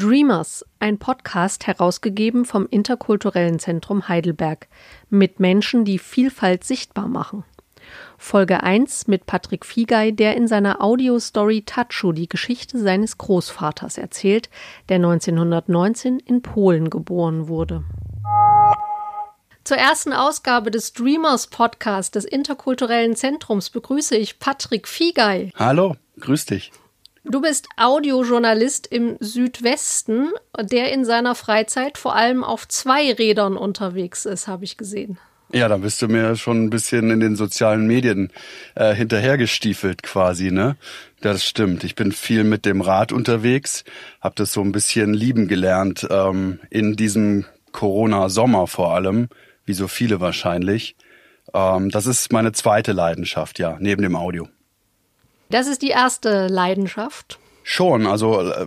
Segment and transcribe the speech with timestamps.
[0.00, 4.68] Dreamers, ein Podcast herausgegeben vom Interkulturellen Zentrum Heidelberg
[5.10, 7.44] mit Menschen, die Vielfalt sichtbar machen.
[8.16, 14.48] Folge 1 mit Patrick Fiegei, der in seiner Audiostory Tatschu die Geschichte seines Großvaters erzählt,
[14.88, 17.84] der 1919 in Polen geboren wurde.
[19.64, 25.52] Zur ersten Ausgabe des Dreamers Podcast des Interkulturellen Zentrums begrüße ich Patrick Fiegei.
[25.56, 26.72] Hallo, grüß dich.
[27.24, 34.24] Du bist Audiojournalist im Südwesten, der in seiner Freizeit vor allem auf zwei Rädern unterwegs
[34.24, 35.18] ist, habe ich gesehen.
[35.52, 38.32] Ja, da bist du mir schon ein bisschen in den sozialen Medien
[38.76, 40.76] äh, hinterhergestiefelt quasi, ne?
[41.20, 41.82] Das stimmt.
[41.84, 43.84] Ich bin viel mit dem Rad unterwegs,
[44.20, 49.28] habe das so ein bisschen lieben gelernt ähm, in diesem Corona-Sommer vor allem,
[49.66, 50.96] wie so viele wahrscheinlich.
[51.52, 54.48] Ähm, das ist meine zweite Leidenschaft, ja, neben dem Audio.
[55.50, 57.38] Das ist die erste Leidenschaft.
[57.62, 58.66] Schon, also äh,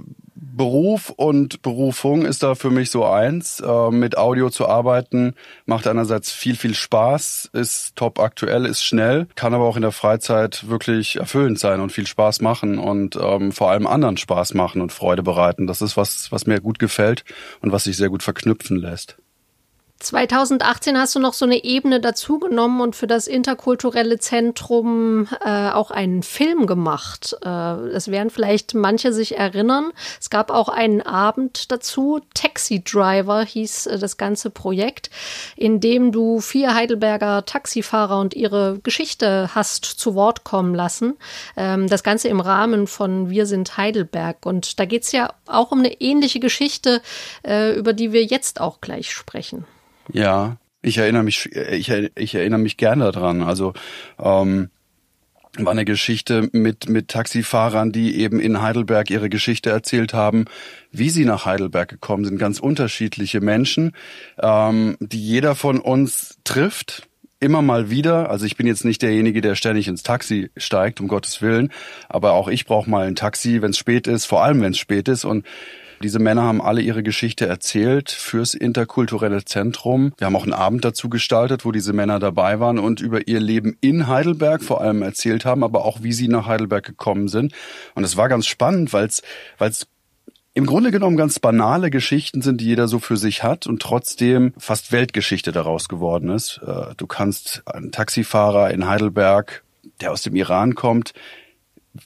[0.55, 3.59] Beruf und Berufung ist da für mich so eins.
[3.59, 5.33] Äh, mit Audio zu arbeiten
[5.66, 9.91] macht einerseits viel, viel Spaß, ist top aktuell, ist schnell, kann aber auch in der
[9.91, 14.81] Freizeit wirklich erfüllend sein und viel Spaß machen und ähm, vor allem anderen Spaß machen
[14.81, 15.65] und Freude bereiten.
[15.65, 17.23] Das ist was, was mir gut gefällt
[17.61, 19.17] und was sich sehr gut verknüpfen lässt.
[20.03, 25.91] 2018 hast du noch so eine Ebene dazugenommen und für das interkulturelle Zentrum äh, auch
[25.91, 27.35] einen Film gemacht.
[27.43, 27.49] Äh,
[27.89, 29.91] es werden vielleicht manche sich erinnern.
[30.19, 32.19] Es gab auch einen Abend dazu.
[32.33, 35.09] Taxi Driver hieß äh, das ganze Projekt,
[35.55, 41.15] in dem du vier Heidelberger Taxifahrer und ihre Geschichte hast zu Wort kommen lassen.
[41.55, 44.45] Ähm, das Ganze im Rahmen von Wir sind Heidelberg.
[44.45, 47.01] Und da geht's ja auch um eine ähnliche Geschichte,
[47.47, 49.65] äh, über die wir jetzt auch gleich sprechen.
[50.11, 53.41] Ja, ich erinnere mich, ich, ich erinnere mich gerne daran.
[53.41, 53.73] Also
[54.19, 54.69] ähm,
[55.57, 60.45] war eine Geschichte mit mit Taxifahrern, die eben in Heidelberg ihre Geschichte erzählt haben,
[60.91, 62.39] wie sie nach Heidelberg gekommen sind.
[62.39, 63.93] Ganz unterschiedliche Menschen,
[64.41, 67.08] ähm, die jeder von uns trifft.
[67.39, 68.30] Immer mal wieder.
[68.30, 71.71] Also ich bin jetzt nicht derjenige, der ständig ins Taxi steigt, um Gottes Willen.
[72.08, 74.77] Aber auch ich brauche mal ein Taxi, wenn es spät ist, vor allem wenn es
[74.77, 75.25] spät ist.
[75.25, 75.45] Und
[76.03, 80.14] diese Männer haben alle ihre Geschichte erzählt fürs interkulturelle Zentrum.
[80.17, 83.39] Wir haben auch einen Abend dazu gestaltet, wo diese Männer dabei waren und über ihr
[83.39, 87.53] Leben in Heidelberg vor allem erzählt haben, aber auch wie sie nach Heidelberg gekommen sind.
[87.95, 89.08] Und es war ganz spannend, weil
[89.59, 89.87] es
[90.53, 94.53] im Grunde genommen ganz banale Geschichten sind, die jeder so für sich hat und trotzdem
[94.58, 96.61] fast Weltgeschichte daraus geworden ist.
[96.65, 99.63] Äh, du kannst einen Taxifahrer in Heidelberg,
[100.02, 101.13] der aus dem Iran kommt,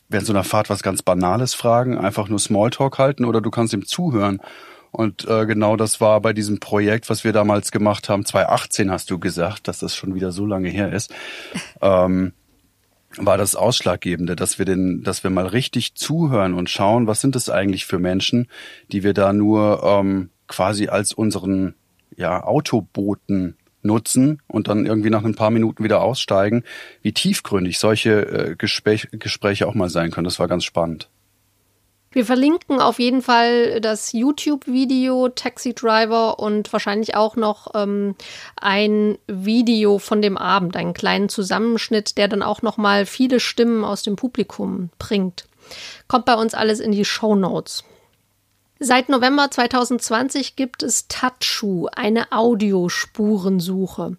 [0.09, 3.73] während so einer Fahrt was ganz Banales fragen, einfach nur Smalltalk halten oder du kannst
[3.73, 4.41] ihm zuhören.
[4.91, 9.11] Und äh, genau das war bei diesem Projekt, was wir damals gemacht haben, 2018 hast
[9.11, 11.13] du gesagt, dass das schon wieder so lange her ist,
[11.81, 12.33] ähm,
[13.17, 17.35] war das Ausschlaggebende, dass wir den, dass wir mal richtig zuhören und schauen, was sind
[17.35, 18.47] es eigentlich für Menschen,
[18.91, 21.75] die wir da nur ähm, quasi als unseren
[22.15, 26.63] ja, Autoboten nutzen und dann irgendwie nach ein paar Minuten wieder aussteigen,
[27.01, 30.25] wie tiefgründig solche äh, Gespräch, Gespräche auch mal sein können.
[30.25, 31.09] Das war ganz spannend.
[32.11, 38.15] Wir verlinken auf jeden Fall das YouTube-Video Taxi Driver und wahrscheinlich auch noch ähm,
[38.55, 43.83] ein Video von dem Abend, einen kleinen Zusammenschnitt, der dann auch noch mal viele Stimmen
[43.83, 45.47] aus dem Publikum bringt.
[46.07, 47.83] Kommt bei uns alles in die Show Notes.
[48.79, 54.17] Seit November 2020 gibt es Tatschu, eine Audiospurensuche.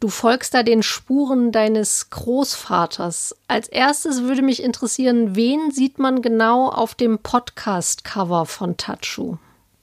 [0.00, 3.36] Du folgst da den Spuren deines Großvaters.
[3.46, 9.36] Als erstes würde mich interessieren, wen sieht man genau auf dem Podcast-Cover von Tatschu?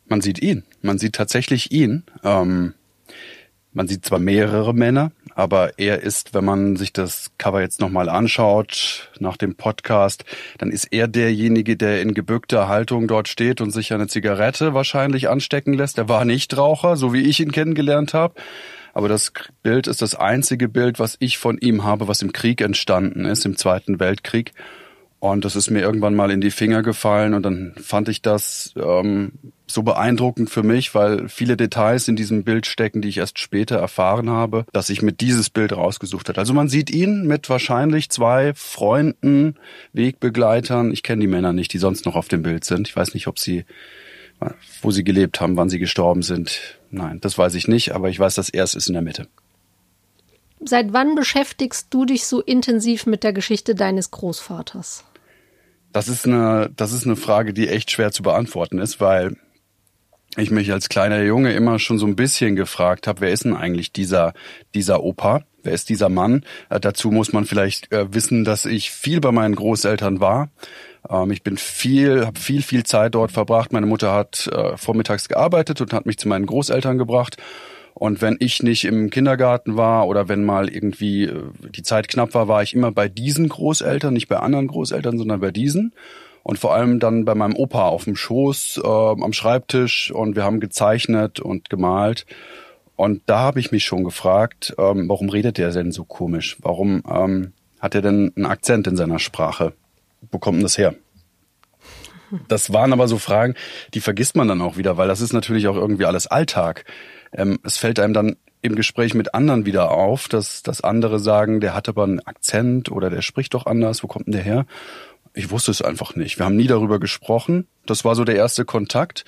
[0.08, 0.64] Man sieht ihn.
[0.82, 2.04] Man sieht tatsächlich ihn.
[2.24, 2.74] Ähm,
[3.78, 8.10] man sieht zwar mehrere Männer, aber er ist, wenn man sich das Cover jetzt nochmal
[8.10, 10.26] anschaut, nach dem Podcast,
[10.58, 15.30] dann ist er derjenige, der in gebückter Haltung dort steht und sich eine Zigarette wahrscheinlich
[15.30, 16.00] anstecken lässt.
[16.00, 18.34] Er war nicht Raucher, so wie ich ihn kennengelernt habe.
[18.96, 22.62] Aber das Bild ist das einzige Bild, was ich von ihm habe, was im Krieg
[22.62, 24.54] entstanden ist, im Zweiten Weltkrieg.
[25.20, 28.74] Und das ist mir irgendwann mal in die Finger gefallen und dann fand ich das
[28.76, 29.32] ähm,
[29.66, 33.78] so beeindruckend für mich, weil viele Details in diesem Bild stecken, die ich erst später
[33.78, 36.40] erfahren habe, dass ich mit dieses Bild rausgesucht habe.
[36.40, 39.56] Also man sieht ihn mit wahrscheinlich zwei Freunden,
[39.94, 40.92] Wegbegleitern.
[40.92, 42.88] Ich kenne die Männer nicht, die sonst noch auf dem Bild sind.
[42.88, 43.66] Ich weiß nicht, ob sie,
[44.84, 46.78] wo sie gelebt haben, wann sie gestorben sind.
[46.92, 49.28] Nein, das weiß ich nicht, aber ich weiß, dass er es ist in der Mitte.
[50.60, 55.04] Seit wann beschäftigst du dich so intensiv mit der Geschichte deines Großvaters?
[55.98, 59.36] Das ist eine, das ist eine Frage, die echt schwer zu beantworten ist, weil
[60.36, 63.56] ich mich als kleiner Junge immer schon so ein bisschen gefragt habe, wer ist denn
[63.56, 64.34] eigentlich dieser,
[64.76, 65.42] dieser Opa?
[65.64, 66.46] Wer ist dieser Mann?
[66.70, 70.52] Äh, dazu muss man vielleicht äh, wissen, dass ich viel bei meinen Großeltern war.
[71.10, 73.74] Ähm, ich bin viel, habe viel, viel Zeit dort verbracht.
[73.74, 77.38] Meine Mutter hat äh, vormittags gearbeitet und hat mich zu meinen Großeltern gebracht.
[78.00, 81.46] Und wenn ich nicht im Kindergarten war oder wenn mal irgendwie äh,
[81.76, 85.40] die Zeit knapp war, war ich immer bei diesen Großeltern, nicht bei anderen Großeltern, sondern
[85.40, 85.94] bei diesen.
[86.44, 90.44] Und vor allem dann bei meinem Opa auf dem Schoß, äh, am Schreibtisch und wir
[90.44, 92.28] haben gezeichnet und gemalt.
[92.96, 96.58] Und da habe ich mich schon gefragt, ähm, warum redet der denn so komisch?
[96.62, 99.74] Warum ähm, hat er denn einen Akzent in seiner Sprache?
[100.32, 100.94] Wo kommt denn das her?
[102.48, 103.56] Das waren aber so Fragen,
[103.96, 106.86] die vergisst man dann auch wieder, weil das ist natürlich auch irgendwie alles Alltag.
[107.34, 111.60] Ähm, es fällt einem dann im Gespräch mit anderen wieder auf, dass, dass andere sagen,
[111.62, 114.66] der hat aber einen Akzent oder der spricht doch anders, wo kommt denn der her?
[115.34, 116.40] Ich wusste es einfach nicht.
[116.40, 117.68] Wir haben nie darüber gesprochen.
[117.86, 119.26] Das war so der erste Kontakt.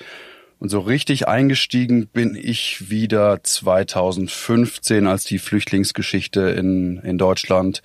[0.58, 7.82] Und so richtig eingestiegen bin ich wieder 2015, als die Flüchtlingsgeschichte in, in Deutschland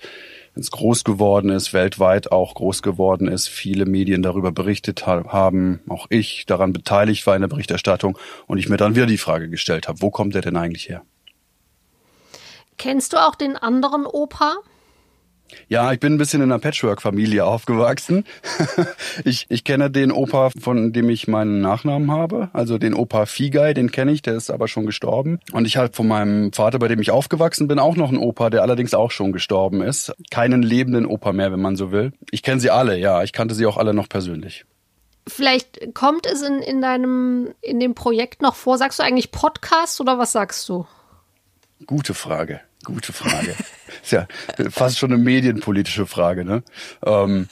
[0.56, 6.06] ins groß geworden ist, weltweit auch groß geworden ist, viele Medien darüber berichtet haben, auch
[6.08, 9.86] ich daran beteiligt war in der Berichterstattung und ich mir dann wieder die Frage gestellt
[9.86, 11.02] habe, wo kommt der denn eigentlich her?
[12.78, 14.56] Kennst du auch den anderen Opa?
[15.68, 18.24] Ja, ich bin ein bisschen in einer Patchwork-Familie aufgewachsen.
[19.24, 22.50] ich, ich kenne den Opa, von dem ich meinen Nachnamen habe.
[22.52, 25.40] Also den Opa Figay, den kenne ich, der ist aber schon gestorben.
[25.52, 28.50] Und ich habe von meinem Vater, bei dem ich aufgewachsen bin, auch noch einen Opa,
[28.50, 30.12] der allerdings auch schon gestorben ist.
[30.30, 32.12] Keinen lebenden Opa mehr, wenn man so will.
[32.30, 33.22] Ich kenne sie alle, ja.
[33.22, 34.64] Ich kannte sie auch alle noch persönlich.
[35.28, 38.78] Vielleicht kommt es in, in deinem, in dem Projekt noch vor.
[38.78, 40.86] Sagst du eigentlich Podcast oder was sagst du?
[41.84, 42.60] Gute Frage.
[42.86, 43.56] Gute Frage.
[44.00, 44.28] Ist ja
[44.70, 46.62] fast schon eine medienpolitische Frage, ne?
[47.04, 47.48] Ähm,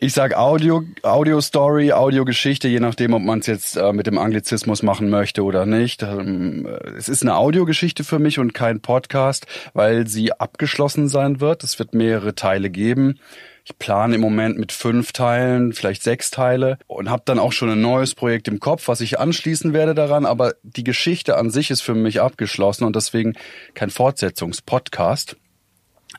[0.00, 4.16] ich sag Audio, Audio Story, Audiogeschichte, je nachdem, ob man es jetzt äh, mit dem
[4.16, 6.02] Anglizismus machen möchte oder nicht.
[6.02, 6.66] Ähm,
[6.96, 11.62] es ist eine Audiogeschichte für mich und kein Podcast, weil sie abgeschlossen sein wird.
[11.62, 13.20] Es wird mehrere Teile geben.
[13.66, 17.70] Ich plane im Moment mit fünf Teilen, vielleicht sechs Teile und habe dann auch schon
[17.70, 20.26] ein neues Projekt im Kopf, was ich anschließen werde daran.
[20.26, 23.32] Aber die Geschichte an sich ist für mich abgeschlossen und deswegen
[23.72, 25.36] kein Fortsetzungspodcast.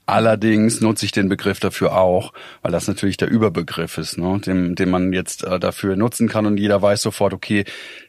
[0.08, 2.34] Allerdings nutze ich den Begriff dafür auch,
[2.64, 6.46] weil das natürlich der Überbegriff ist, ne, den, den man jetzt äh, dafür nutzen kann
[6.46, 7.64] und jeder weiß sofort, okay,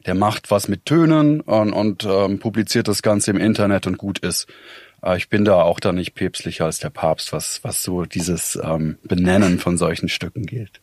[0.05, 4.19] der macht was mit Tönen und, und ähm, publiziert das Ganze im Internet und gut
[4.19, 4.47] ist.
[5.01, 8.57] Aber ich bin da auch da nicht päpstlicher als der Papst, was, was so dieses
[8.61, 10.81] ähm, Benennen von solchen Stücken gilt.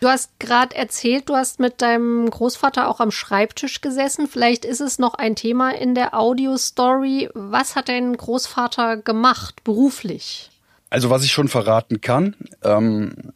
[0.00, 4.28] Du hast gerade erzählt, du hast mit deinem Großvater auch am Schreibtisch gesessen.
[4.28, 7.30] Vielleicht ist es noch ein Thema in der Audio-Story.
[7.32, 10.50] Was hat dein Großvater gemacht, beruflich?
[10.90, 13.32] Also was ich schon verraten kann, ähm,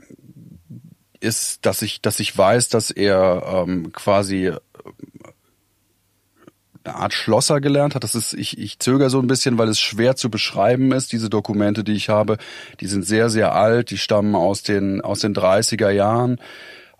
[1.20, 4.52] ist, dass ich, dass ich weiß, dass er ähm, quasi
[6.88, 8.04] eine Art Schlosser gelernt hat.
[8.04, 11.12] Das ist, ich, ich zögere so ein bisschen, weil es schwer zu beschreiben ist.
[11.12, 12.38] Diese Dokumente, die ich habe,
[12.80, 16.38] die sind sehr, sehr alt, die stammen aus den, aus den 30er Jahren.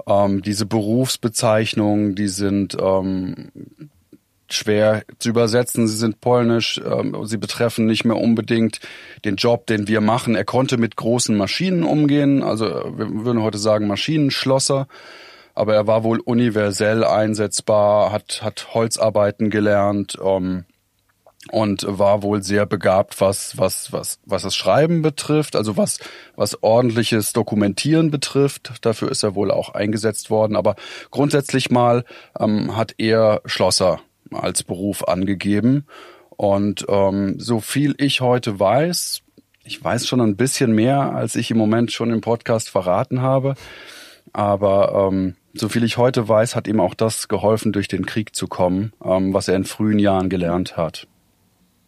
[0.07, 3.51] Ähm, diese Berufsbezeichnungen, die sind ähm,
[4.51, 5.89] schwer zu übersetzen.
[5.89, 6.81] Sie sind polnisch.
[6.85, 8.81] Ähm, sie betreffen nicht mehr unbedingt
[9.25, 10.35] den Job, den wir machen.
[10.35, 12.43] Er konnte mit großen Maschinen umgehen.
[12.43, 14.87] Also wir würden heute sagen Maschinenschlosser
[15.59, 20.67] aber er war wohl universell einsetzbar, hat, hat Holzarbeiten gelernt ähm,
[21.51, 25.99] und war wohl sehr begabt, was, was, was, was das Schreiben betrifft, also was,
[26.37, 28.73] was ordentliches Dokumentieren betrifft.
[28.83, 30.55] Dafür ist er wohl auch eingesetzt worden.
[30.55, 30.77] Aber
[31.11, 32.05] grundsätzlich mal
[32.39, 33.99] ähm, hat er Schlosser
[34.31, 35.87] als Beruf angegeben.
[36.31, 39.23] Und ähm, so viel ich heute weiß,
[39.65, 43.57] ich weiß schon ein bisschen mehr, als ich im Moment schon im Podcast verraten habe.
[44.33, 48.47] Aber ähm, soviel ich heute weiß, hat ihm auch das geholfen, durch den Krieg zu
[48.47, 51.07] kommen, ähm, was er in frühen Jahren gelernt hat.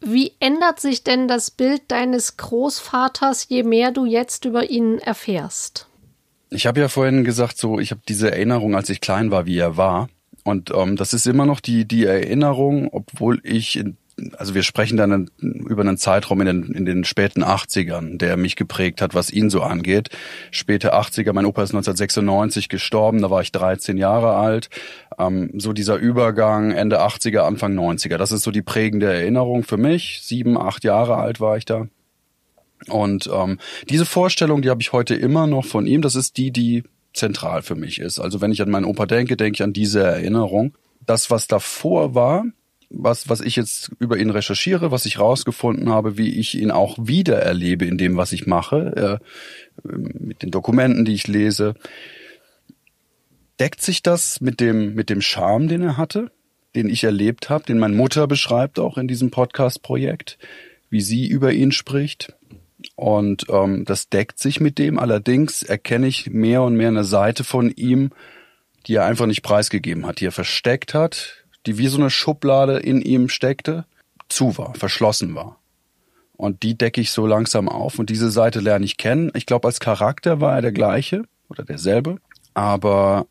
[0.01, 5.89] Wie ändert sich denn das Bild deines Großvaters, je mehr du jetzt über ihn erfährst?
[6.49, 9.59] Ich habe ja vorhin gesagt, so ich habe diese Erinnerung, als ich klein war, wie
[9.59, 10.09] er war.
[10.43, 13.97] Und ähm, das ist immer noch die, die Erinnerung, obwohl ich in
[14.37, 18.57] also wir sprechen dann über einen Zeitraum in den, in den späten 80ern, der mich
[18.57, 20.09] geprägt hat, was ihn so angeht.
[20.51, 24.71] Späte 80er, mein Opa ist 1996 gestorben, da war ich 13 Jahre alt.
[25.19, 29.77] Ähm, so dieser Übergang Ende 80er, Anfang 90er, das ist so die prägende Erinnerung für
[29.77, 30.21] mich.
[30.23, 31.87] Sieben, acht Jahre alt war ich da.
[32.89, 33.59] Und ähm,
[33.89, 37.63] diese Vorstellung, die habe ich heute immer noch von ihm, das ist die, die zentral
[37.63, 38.19] für mich ist.
[38.19, 40.77] Also wenn ich an meinen Opa denke, denke ich an diese Erinnerung.
[41.07, 42.45] Das, was davor war,
[42.91, 46.99] was, was ich jetzt über ihn recherchiere, was ich rausgefunden habe, wie ich ihn auch
[47.01, 51.75] wiedererlebe in dem, was ich mache, äh, mit den Dokumenten, die ich lese.
[53.61, 56.33] Deckt sich das mit dem, mit dem Charme, den er hatte,
[56.75, 60.39] den ich erlebt habe, den meine Mutter beschreibt auch in diesem Podcast-Projekt,
[60.91, 62.35] wie sie über ihn spricht?
[62.97, 64.99] Und ähm, das deckt sich mit dem.
[64.99, 68.11] Allerdings erkenne ich mehr und mehr eine Seite von ihm,
[68.87, 72.79] die er einfach nicht preisgegeben hat, die er versteckt hat, die wie so eine Schublade
[72.79, 73.85] in ihm steckte,
[74.29, 75.59] zu war, verschlossen war.
[76.37, 79.31] Und die decke ich so langsam auf und diese Seite lerne ich kennen.
[79.35, 82.17] Ich glaube, als Charakter war er der gleiche oder derselbe,
[82.55, 83.27] aber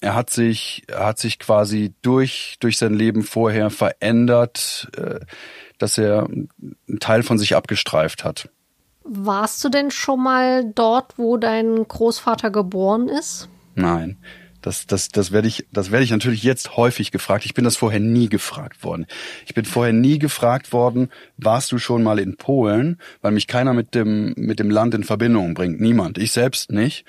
[0.00, 5.20] er hat sich, er hat sich quasi durch, durch sein Leben vorher verändert, äh,
[5.78, 8.50] dass er einen Teil von sich abgestreift hat.
[9.02, 13.48] Warst du denn schon mal dort, wo dein Großvater geboren ist?
[13.74, 14.18] Nein.
[14.66, 17.44] Das, das, das werde ich, das werde ich natürlich jetzt häufig gefragt.
[17.44, 19.06] Ich bin das vorher nie gefragt worden.
[19.46, 22.98] Ich bin vorher nie gefragt worden, warst du schon mal in Polen?
[23.22, 25.80] Weil mich keiner mit dem, mit dem Land in Verbindung bringt.
[25.80, 26.18] Niemand.
[26.18, 27.04] Ich selbst nicht.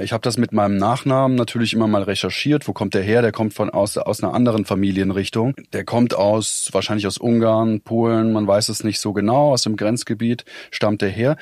[0.00, 2.66] Ich habe das mit meinem Nachnamen natürlich immer mal recherchiert.
[2.66, 3.20] Wo kommt der her?
[3.20, 5.54] Der kommt von aus, aus einer anderen Familienrichtung.
[5.74, 9.76] Der kommt aus, wahrscheinlich aus Ungarn, Polen, man weiß es nicht so genau, aus dem
[9.76, 11.36] Grenzgebiet stammt er her.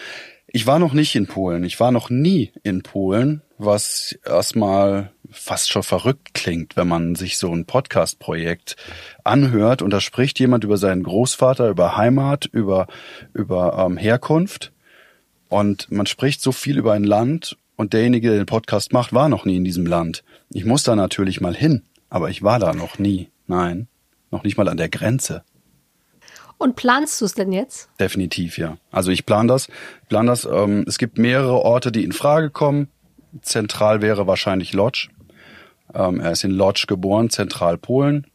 [0.49, 1.63] Ich war noch nicht in Polen.
[1.63, 7.37] Ich war noch nie in Polen, was erstmal fast schon verrückt klingt, wenn man sich
[7.37, 8.77] so ein Podcast-Projekt
[9.25, 12.87] anhört und da spricht jemand über seinen Großvater, über Heimat, über,
[13.33, 14.73] über ähm, Herkunft
[15.49, 19.29] und man spricht so viel über ein Land und derjenige, der den Podcast macht, war
[19.29, 20.25] noch nie in diesem Land.
[20.51, 23.29] Ich muss da natürlich mal hin, aber ich war da noch nie.
[23.47, 23.89] Nein,
[24.31, 25.45] noch nicht mal an der Grenze.
[26.57, 27.89] Und planst du es denn jetzt?
[27.99, 28.79] Definitiv, ja.
[28.91, 29.69] Also ich plane das.
[30.09, 30.45] Plan das.
[30.45, 32.89] Ähm, es gibt mehrere Orte, die in Frage kommen.
[33.43, 35.09] Zentral wäre wahrscheinlich Lodz.
[35.93, 38.27] Ähm, er ist in Lodz geboren, Zentralpolen.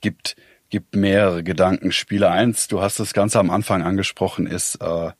[0.00, 0.36] Gibt,
[0.70, 2.30] gibt mehrere Gedankenspiele.
[2.30, 5.10] Eins, du hast das Ganze am Anfang angesprochen, ist äh,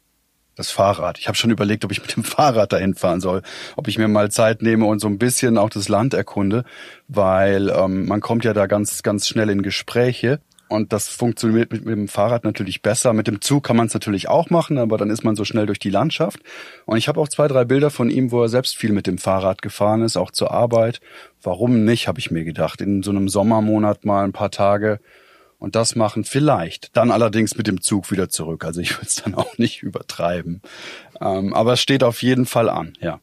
[0.58, 1.18] das Fahrrad.
[1.18, 3.42] Ich habe schon überlegt, ob ich mit dem Fahrrad dahin fahren soll,
[3.76, 6.64] ob ich mir mal Zeit nehme und so ein bisschen auch das Land erkunde,
[7.06, 10.40] weil ähm, man kommt ja da ganz, ganz schnell in Gespräche.
[10.68, 13.14] Und das funktioniert mit, mit dem Fahrrad natürlich besser.
[13.14, 15.64] Mit dem Zug kann man es natürlich auch machen, aber dann ist man so schnell
[15.64, 16.40] durch die Landschaft.
[16.84, 19.16] Und ich habe auch zwei, drei Bilder von ihm, wo er selbst viel mit dem
[19.16, 21.00] Fahrrad gefahren ist, auch zur Arbeit.
[21.42, 22.80] Warum nicht, habe ich mir gedacht.
[22.80, 25.00] In so einem Sommermonat mal ein paar Tage
[25.58, 26.96] und das machen vielleicht.
[26.96, 28.64] Dann allerdings mit dem Zug wieder zurück.
[28.64, 30.62] Also ich will es dann auch nicht übertreiben.
[31.20, 33.20] Ähm, aber es steht auf jeden Fall an, ja.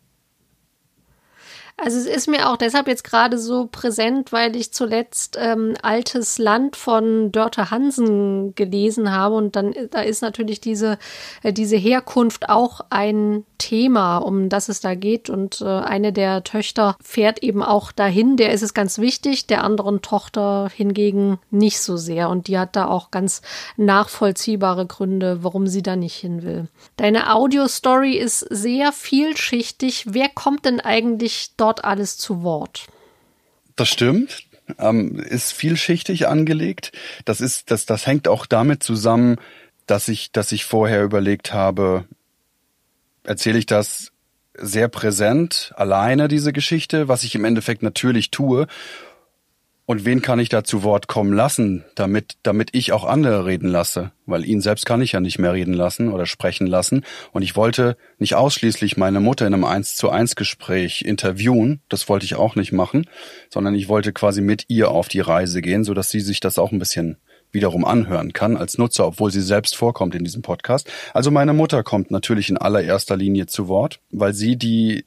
[1.77, 6.37] Also es ist mir auch deshalb jetzt gerade so präsent, weil ich zuletzt ähm, Altes
[6.37, 10.97] Land von Dörte Hansen gelesen habe und dann da ist natürlich diese
[11.43, 16.45] äh, diese Herkunft auch ein Thema, um das es da geht und äh, eine der
[16.45, 21.81] Töchter fährt eben auch dahin, der ist es ganz wichtig, der anderen Tochter hingegen nicht
[21.81, 23.41] so sehr und die hat da auch ganz
[23.75, 26.69] nachvollziehbare Gründe, warum sie da nicht hin will.
[26.95, 30.05] Deine Audio-Story ist sehr vielschichtig.
[30.07, 32.87] Wer kommt denn eigentlich dort dort alles zu Wort?
[33.75, 34.43] Das stimmt.
[34.79, 36.91] Ähm, ist vielschichtig angelegt.
[37.25, 39.37] Das ist, das, das hängt auch damit zusammen,
[39.87, 42.05] dass ich, dass ich vorher überlegt habe,
[43.23, 44.11] erzähle ich das
[44.53, 48.67] sehr präsent, alleine diese Geschichte, was ich im Endeffekt natürlich tue,
[49.87, 53.69] und wen kann ich da zu Wort kommen lassen, damit, damit ich auch andere reden
[53.69, 54.11] lasse?
[54.25, 57.05] Weil ihn selbst kann ich ja nicht mehr reden lassen oder sprechen lassen.
[57.33, 61.81] Und ich wollte nicht ausschließlich meine Mutter in einem eins zu eins Gespräch interviewen.
[61.87, 63.07] Das wollte ich auch nicht machen,
[63.51, 66.57] sondern ich wollte quasi mit ihr auf die Reise gehen, so dass sie sich das
[66.57, 67.17] auch ein bisschen
[67.51, 70.91] wiederum anhören kann als Nutzer, obwohl sie selbst vorkommt in diesem Podcast.
[71.13, 75.03] Also meine Mutter kommt natürlich in allererster Linie zu Wort, weil sie die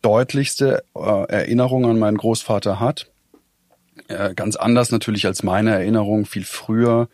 [0.00, 3.10] deutlichste äh, Erinnerung an meinen Großvater hat
[4.08, 7.08] äh, ganz anders natürlich als meine Erinnerung, viel früher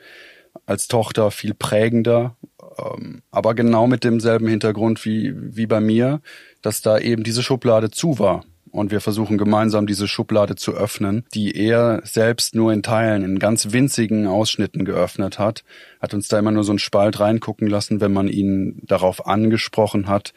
[0.67, 2.37] als Tochter, viel prägender,
[2.79, 6.21] ähm, aber genau mit demselben Hintergrund wie, wie bei mir,
[6.61, 8.45] dass da eben diese Schublade zu war.
[8.71, 13.39] Und wir versuchen gemeinsam diese Schublade zu öffnen, die er selbst nur in Teilen, in
[13.39, 15.63] ganz winzigen Ausschnitten geöffnet hat,
[16.01, 20.09] hat uns da immer nur so einen Spalt reingucken lassen, wenn man ihn darauf angesprochen
[20.09, 20.33] hat,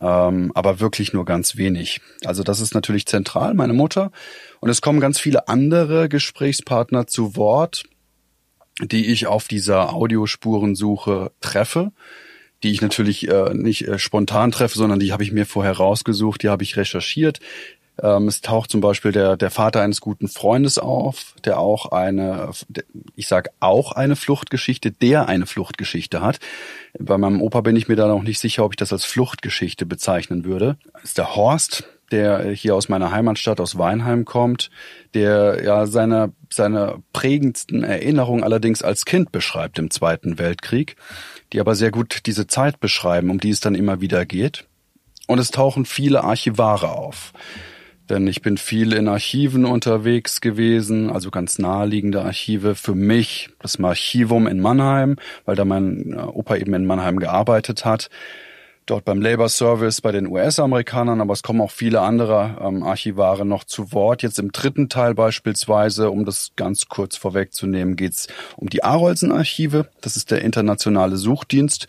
[0.00, 2.00] ähm, aber wirklich nur ganz wenig.
[2.24, 4.12] Also das ist natürlich zentral, meine Mutter.
[4.60, 7.84] Und es kommen ganz viele andere Gesprächspartner zu Wort,
[8.82, 11.92] die ich auf dieser Audiospurensuche treffe,
[12.62, 16.42] die ich natürlich äh, nicht äh, spontan treffe, sondern die habe ich mir vorher rausgesucht,
[16.42, 17.40] die habe ich recherchiert.
[18.02, 22.50] Ähm, es taucht zum Beispiel der, der Vater eines guten Freundes auf, der auch eine,
[23.14, 26.38] ich sag auch eine Fluchtgeschichte, der eine Fluchtgeschichte hat.
[26.98, 29.86] Bei meinem Opa bin ich mir da noch nicht sicher, ob ich das als Fluchtgeschichte
[29.86, 30.76] bezeichnen würde.
[30.94, 34.70] Das ist der Horst, der hier aus meiner Heimatstadt aus Weinheim kommt,
[35.14, 40.96] der ja seine, seine prägendsten Erinnerungen allerdings als Kind beschreibt im Zweiten Weltkrieg,
[41.52, 44.66] die aber sehr gut diese Zeit beschreiben, um die es dann immer wieder geht.
[45.28, 47.32] Und es tauchen viele Archivare auf
[48.10, 52.74] denn ich bin viel in Archiven unterwegs gewesen, also ganz naheliegende Archive.
[52.74, 57.84] Für mich das Archivum in Mannheim, weil da mein äh, Opa eben in Mannheim gearbeitet
[57.84, 58.10] hat.
[58.86, 63.46] dort beim Labor Service bei den US-Amerikanern, aber es kommen auch viele andere ähm, Archivare
[63.46, 64.22] noch zu Wort.
[64.22, 68.26] Jetzt im dritten Teil beispielsweise, um das ganz kurz vorwegzunehmen, geht's
[68.56, 69.88] um die Arolsen-Archive.
[70.00, 71.86] Das ist der internationale Suchdienst.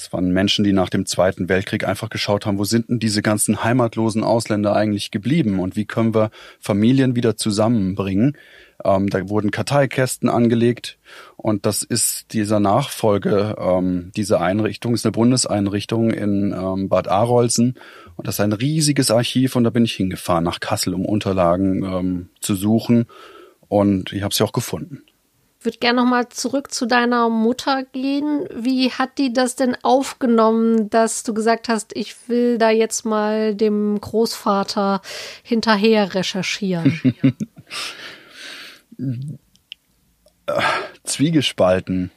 [0.00, 3.20] Es waren Menschen, die nach dem Zweiten Weltkrieg einfach geschaut haben, wo sind denn diese
[3.20, 8.38] ganzen heimatlosen Ausländer eigentlich geblieben und wie können wir Familien wieder zusammenbringen.
[8.82, 10.98] Ähm, da wurden Karteikästen angelegt
[11.36, 17.74] und das ist dieser Nachfolge ähm, dieser Einrichtung, ist eine Bundeseinrichtung in ähm, Bad Arolsen
[18.16, 21.82] und das ist ein riesiges Archiv und da bin ich hingefahren nach Kassel, um Unterlagen
[21.84, 23.04] ähm, zu suchen
[23.68, 25.02] und ich habe sie auch gefunden
[25.62, 28.46] würde gerne nochmal zurück zu deiner Mutter gehen.
[28.54, 33.54] Wie hat die das denn aufgenommen, dass du gesagt hast, ich will da jetzt mal
[33.54, 35.02] dem Großvater
[35.42, 37.14] hinterher recherchieren?
[41.04, 42.10] Zwiegespalten.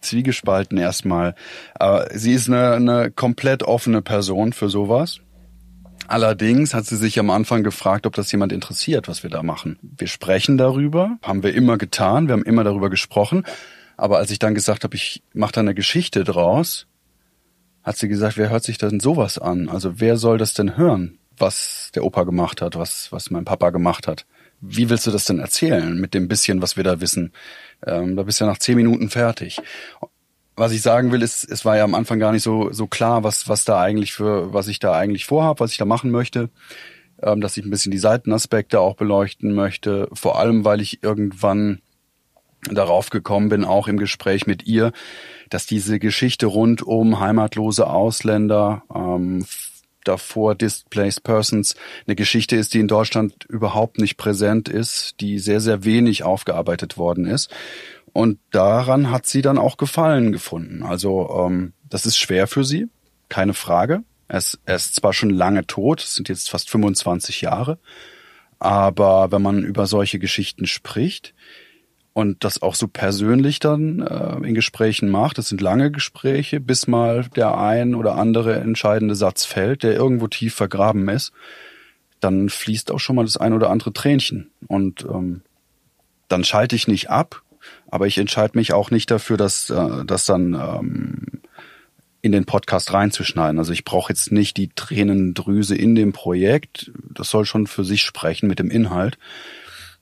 [0.00, 1.34] Zwiegespalten erstmal.
[1.74, 5.20] Aber sie ist eine, eine komplett offene Person für sowas.
[6.08, 9.78] Allerdings hat sie sich am Anfang gefragt, ob das jemand interessiert, was wir da machen.
[9.82, 13.44] Wir sprechen darüber, haben wir immer getan, wir haben immer darüber gesprochen.
[13.96, 16.86] Aber als ich dann gesagt habe, ich mache da eine Geschichte draus,
[17.82, 19.68] hat sie gesagt, wer hört sich denn sowas an?
[19.68, 23.70] Also wer soll das denn hören, was der Opa gemacht hat, was, was mein Papa
[23.70, 24.26] gemacht hat?
[24.60, 27.32] Wie willst du das denn erzählen mit dem bisschen, was wir da wissen?
[27.86, 29.58] Ähm, da bist du ja nach zehn Minuten fertig
[30.56, 33.22] was ich sagen will, ist, es war ja am Anfang gar nicht so, so klar,
[33.22, 36.50] was, was da eigentlich für, was ich da eigentlich vorhabe, was ich da machen möchte.
[37.22, 40.08] Ähm, dass ich ein bisschen die Seitenaspekte auch beleuchten möchte.
[40.12, 41.80] Vor allem, weil ich irgendwann
[42.70, 44.92] darauf gekommen bin, auch im Gespräch mit ihr,
[45.48, 49.46] dass diese Geschichte rund um heimatlose Ausländer, ähm,
[50.04, 51.74] davor Displaced Persons,
[52.06, 56.96] eine Geschichte ist, die in Deutschland überhaupt nicht präsent ist, die sehr, sehr wenig aufgearbeitet
[56.96, 57.50] worden ist.
[58.16, 60.82] Und daran hat sie dann auch Gefallen gefunden.
[60.82, 62.88] Also ähm, das ist schwer für sie,
[63.28, 64.04] keine Frage.
[64.26, 67.78] Er ist, er ist zwar schon lange tot, es sind jetzt fast 25 Jahre,
[68.58, 71.34] aber wenn man über solche Geschichten spricht
[72.14, 76.86] und das auch so persönlich dann äh, in Gesprächen macht, das sind lange Gespräche, bis
[76.86, 81.32] mal der ein oder andere entscheidende Satz fällt, der irgendwo tief vergraben ist,
[82.20, 84.50] dann fließt auch schon mal das ein oder andere Tränchen.
[84.68, 85.42] Und ähm,
[86.28, 87.42] dann schalte ich nicht ab,
[87.88, 91.42] aber ich entscheide mich auch nicht dafür, dass äh, das dann ähm,
[92.22, 93.58] in den Podcast reinzuschneiden.
[93.58, 96.90] Also ich brauche jetzt nicht die Tränendrüse in dem Projekt.
[97.14, 99.16] Das soll schon für sich sprechen mit dem Inhalt.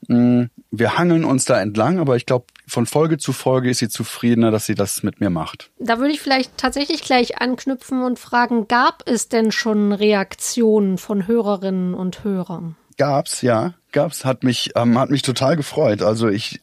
[0.07, 3.89] Mm, wir hangeln uns da entlang, aber ich glaube, von Folge zu Folge ist sie
[3.89, 5.71] zufriedener, dass sie das mit mir macht.
[5.79, 11.27] Da würde ich vielleicht tatsächlich gleich anknüpfen und fragen, gab es denn schon Reaktionen von
[11.27, 12.75] Hörerinnen und Hörern?
[12.97, 16.01] Gab's, ja, gab's, hat mich, ähm, hat mich total gefreut.
[16.01, 16.61] Also ich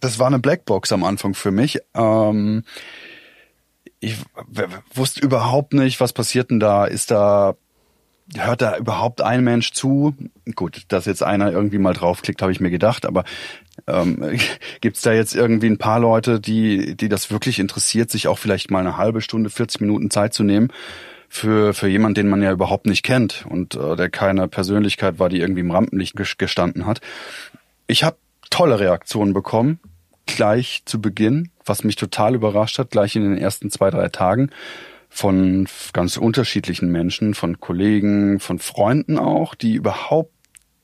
[0.00, 1.78] das war eine Blackbox am Anfang für mich.
[1.94, 2.64] Ähm,
[4.00, 4.16] ich
[4.94, 6.84] wusste überhaupt nicht, was passiert denn da.
[6.84, 7.54] Ist da,
[8.36, 10.14] hört da überhaupt ein Mensch zu?
[10.54, 13.24] Gut, dass jetzt einer irgendwie mal draufklickt, habe ich mir gedacht, aber
[13.86, 14.38] ähm,
[14.80, 18.70] gibt da jetzt irgendwie ein paar Leute, die, die das wirklich interessiert, sich auch vielleicht
[18.70, 20.70] mal eine halbe Stunde, 40 Minuten Zeit zu nehmen?
[21.28, 25.28] für, für jemand, den man ja überhaupt nicht kennt und äh, der keine Persönlichkeit war,
[25.28, 27.00] die irgendwie im Rampenlicht gestanden hat.
[27.86, 28.16] Ich habe
[28.50, 29.80] tolle Reaktionen bekommen,
[30.26, 34.50] gleich zu Beginn, was mich total überrascht hat, gleich in den ersten zwei, drei Tagen
[35.08, 40.32] von ganz unterschiedlichen Menschen, von Kollegen, von Freunden auch, die überhaupt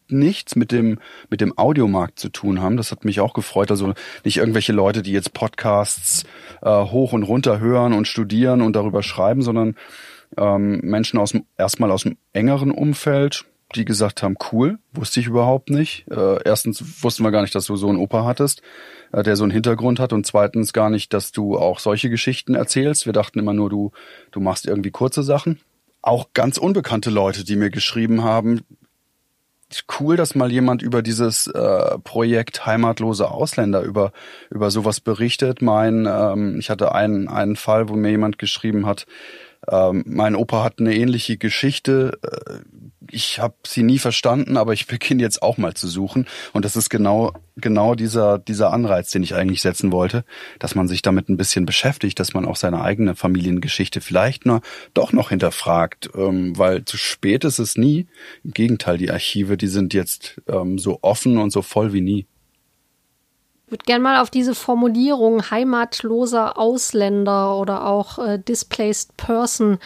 [0.09, 0.99] nichts mit dem
[1.31, 2.77] mit dem Audiomarkt zu tun haben.
[2.77, 3.71] Das hat mich auch gefreut.
[3.71, 3.95] Also
[4.25, 6.25] nicht irgendwelche Leute, die jetzt Podcasts
[6.61, 9.77] äh, hoch und runter hören und studieren und darüber schreiben, sondern
[10.37, 15.27] ähm, Menschen aus dem erstmal aus dem engeren Umfeld, die gesagt haben, cool, wusste ich
[15.27, 16.07] überhaupt nicht.
[16.11, 18.63] Äh, erstens wussten wir gar nicht, dass du so einen Opa hattest,
[19.13, 22.55] äh, der so einen Hintergrund hat und zweitens gar nicht, dass du auch solche Geschichten
[22.55, 23.07] erzählst.
[23.07, 23.93] Wir dachten immer nur, du,
[24.31, 25.61] du machst irgendwie kurze Sachen.
[26.03, 28.61] Auch ganz unbekannte Leute, die mir geschrieben haben,
[29.99, 34.13] cool, dass mal jemand über dieses äh, Projekt heimatlose Ausländer über
[34.51, 35.63] über sowas berichtet.
[35.63, 39.07] Mein, ähm, ich hatte einen einen Fall, wo mir jemand geschrieben hat,
[39.69, 42.19] ähm, mein Opa hat eine ähnliche Geschichte.
[42.23, 42.61] Äh,
[43.13, 46.27] ich habe sie nie verstanden, aber ich beginne jetzt auch mal zu suchen.
[46.53, 50.25] Und das ist genau genau dieser dieser Anreiz, den ich eigentlich setzen wollte,
[50.59, 54.63] dass man sich damit ein bisschen beschäftigt, dass man auch seine eigene Familiengeschichte vielleicht nur
[54.95, 58.07] doch noch hinterfragt, ähm, weil zu spät ist es nie.
[58.43, 62.27] Im Gegenteil, die Archive, die sind jetzt ähm, so offen und so voll wie nie
[63.73, 69.79] würde gerne mal auf diese Formulierung heimatloser Ausländer oder auch äh, displaced person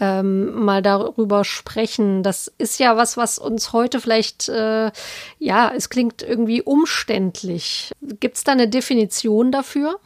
[0.00, 2.24] ähm, mal darüber sprechen.
[2.24, 4.90] Das ist ja was, was uns heute vielleicht, äh,
[5.38, 7.92] ja, es klingt irgendwie umständlich.
[8.18, 10.00] Gibt es da eine Definition dafür?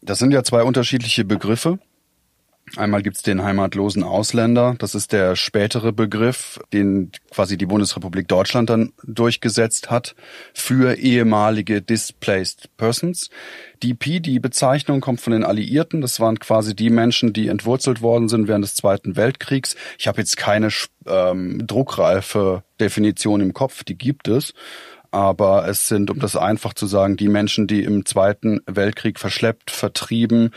[0.00, 1.78] Das sind ja zwei unterschiedliche Begriffe.
[2.76, 4.74] Einmal gibt's den heimatlosen Ausländer.
[4.78, 10.14] Das ist der spätere Begriff, den quasi die Bundesrepublik Deutschland dann durchgesetzt hat
[10.54, 13.30] für ehemalige Displaced Persons.
[13.82, 16.00] DP, die Bezeichnung kommt von den Alliierten.
[16.00, 19.76] Das waren quasi die Menschen, die entwurzelt worden sind während des Zweiten Weltkriegs.
[19.98, 20.68] Ich habe jetzt keine
[21.06, 24.54] ähm, druckreife Definition im Kopf, die gibt es.
[25.10, 29.70] Aber es sind, um das einfach zu sagen, die Menschen, die im Zweiten Weltkrieg verschleppt,
[29.70, 30.50] vertrieben,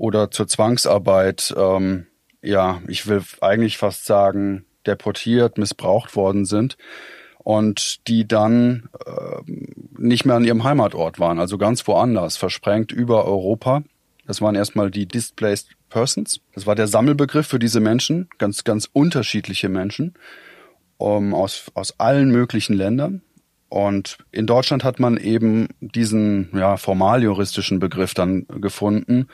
[0.00, 2.06] oder zur Zwangsarbeit, ähm,
[2.40, 6.78] ja, ich will eigentlich fast sagen, deportiert, missbraucht worden sind
[7.40, 9.42] und die dann äh,
[9.98, 13.82] nicht mehr an ihrem Heimatort waren, also ganz woanders, versprengt über Europa.
[14.26, 16.40] Das waren erstmal die Displaced Persons.
[16.54, 20.14] Das war der Sammelbegriff für diese Menschen, ganz, ganz unterschiedliche Menschen
[20.96, 23.20] um, aus, aus allen möglichen Ländern.
[23.68, 29.28] Und in Deutschland hat man eben diesen ja, formaljuristischen Begriff dann gefunden,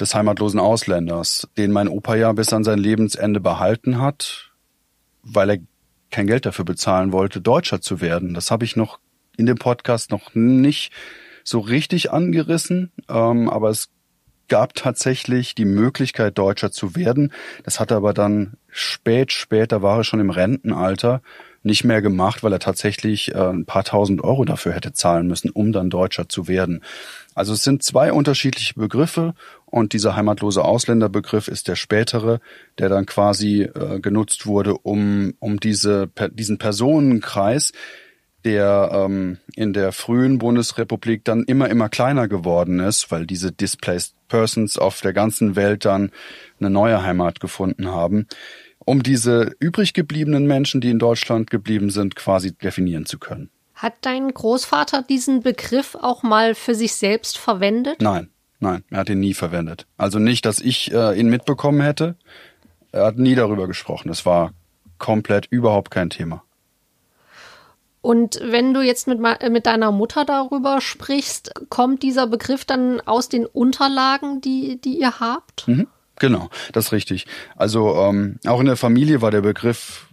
[0.00, 4.52] des heimatlosen Ausländers, den mein Opa ja bis an sein Lebensende behalten hat,
[5.22, 5.58] weil er
[6.10, 8.34] kein Geld dafür bezahlen wollte, Deutscher zu werden.
[8.34, 8.98] Das habe ich noch
[9.36, 10.92] in dem Podcast noch nicht
[11.44, 13.88] so richtig angerissen, ähm, aber es
[14.48, 17.32] gab tatsächlich die Möglichkeit, Deutscher zu werden.
[17.64, 21.22] Das hat er aber dann spät, später war er schon im Rentenalter
[21.62, 25.50] nicht mehr gemacht, weil er tatsächlich äh, ein paar tausend Euro dafür hätte zahlen müssen,
[25.50, 26.82] um dann Deutscher zu werden.
[27.34, 29.34] Also es sind zwei unterschiedliche Begriffe
[29.70, 32.40] und dieser heimatlose Ausländerbegriff ist der spätere,
[32.78, 37.72] der dann quasi äh, genutzt wurde, um, um diese, diesen Personenkreis,
[38.44, 44.14] der ähm, in der frühen Bundesrepublik dann immer, immer kleiner geworden ist, weil diese Displaced
[44.28, 46.12] Persons auf der ganzen Welt dann
[46.60, 48.26] eine neue Heimat gefunden haben,
[48.78, 53.50] um diese übrig gebliebenen Menschen, die in Deutschland geblieben sind, quasi definieren zu können.
[53.74, 58.00] Hat dein Großvater diesen Begriff auch mal für sich selbst verwendet?
[58.00, 59.86] Nein, nein, er hat ihn nie verwendet.
[59.96, 62.16] Also nicht, dass ich äh, ihn mitbekommen hätte.
[62.92, 64.08] Er hat nie darüber gesprochen.
[64.10, 64.52] Es war
[64.98, 66.42] komplett überhaupt kein Thema.
[68.00, 73.28] Und wenn du jetzt mit, mit deiner Mutter darüber sprichst, kommt dieser Begriff dann aus
[73.28, 75.66] den Unterlagen, die, die ihr habt?
[75.66, 77.26] Mhm, genau, das ist richtig.
[77.56, 80.06] Also ähm, auch in der Familie war der Begriff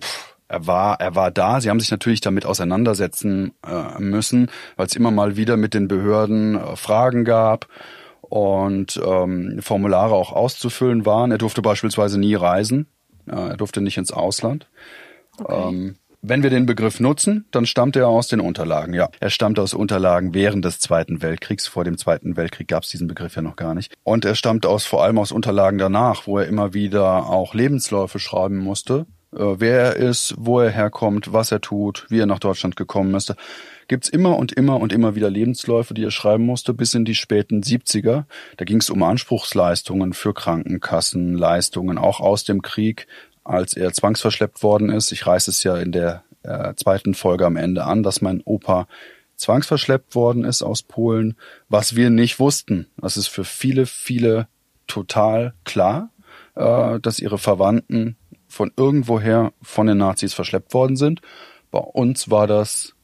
[0.00, 1.60] pff, er war, er war da.
[1.60, 5.86] Sie haben sich natürlich damit auseinandersetzen äh, müssen, weil es immer mal wieder mit den
[5.86, 7.68] Behörden äh, Fragen gab
[8.22, 11.30] und ähm, Formulare auch auszufüllen waren.
[11.30, 12.88] Er durfte beispielsweise nie reisen.
[13.28, 14.66] Äh, er durfte nicht ins Ausland.
[15.38, 15.68] Okay.
[15.68, 18.92] Ähm, wenn wir den Begriff nutzen, dann stammt er aus den Unterlagen.
[18.92, 21.68] Ja, er stammt aus Unterlagen während des Zweiten Weltkriegs.
[21.68, 23.94] Vor dem Zweiten Weltkrieg gab es diesen Begriff ja noch gar nicht.
[24.02, 28.18] Und er stammt aus vor allem aus Unterlagen danach, wo er immer wieder auch Lebensläufe
[28.18, 32.76] schreiben musste wer er ist, wo er herkommt, was er tut, wie er nach Deutschland
[32.76, 33.34] gekommen ist.
[33.88, 37.14] Gibt's immer und immer und immer wieder Lebensläufe, die er schreiben musste, bis in die
[37.14, 38.24] späten 70er.
[38.56, 43.06] Da ging es um Anspruchsleistungen für Krankenkassen, Leistungen auch aus dem Krieg,
[43.44, 45.12] als er zwangsverschleppt worden ist.
[45.12, 48.86] Ich reiße es ja in der äh, zweiten Folge am Ende an, dass mein Opa
[49.36, 51.36] zwangsverschleppt worden ist aus Polen,
[51.68, 52.86] was wir nicht wussten.
[52.96, 54.48] Das ist für viele, viele
[54.86, 56.10] total klar,
[56.54, 58.16] äh, dass ihre Verwandten
[58.50, 61.22] von irgendwoher von den Nazis verschleppt worden sind.
[61.70, 62.94] Bei uns war das,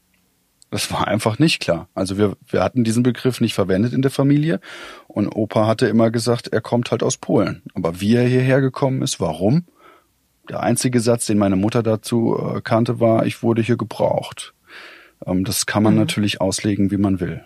[0.70, 1.88] das war einfach nicht klar.
[1.94, 4.60] Also wir, wir hatten diesen Begriff nicht verwendet in der Familie
[5.06, 7.62] und Opa hatte immer gesagt, er kommt halt aus Polen.
[7.74, 9.64] Aber wie er hierher gekommen ist, warum?
[10.48, 14.54] Der einzige Satz, den meine Mutter dazu äh, kannte, war, ich wurde hier gebraucht.
[15.24, 16.00] Ähm, das kann man mhm.
[16.00, 17.42] natürlich auslegen, wie man will.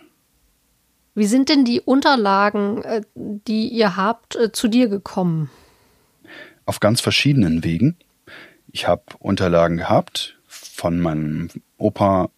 [1.15, 5.51] Wie sind denn die Unterlagen, äh, die ihr habt, äh, zu dir gekommen?
[6.71, 7.97] Auf ganz verschiedenen Wegen.
[8.71, 12.31] Ich habe Unterlagen gehabt von meinem Opa,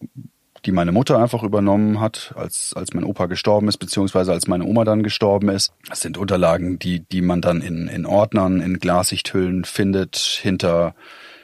[0.65, 4.65] die meine Mutter einfach übernommen hat, als, als mein Opa gestorben ist, beziehungsweise als meine
[4.65, 5.71] Oma dann gestorben ist.
[5.87, 10.95] Das sind Unterlagen, die, die man dann in, in Ordnern, in Glassichthüllen findet, hinter,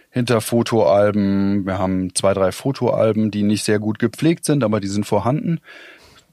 [0.09, 1.67] hinter Fotoalben.
[1.67, 5.59] Wir haben zwei, drei Fotoalben, die nicht sehr gut gepflegt sind, aber die sind vorhanden.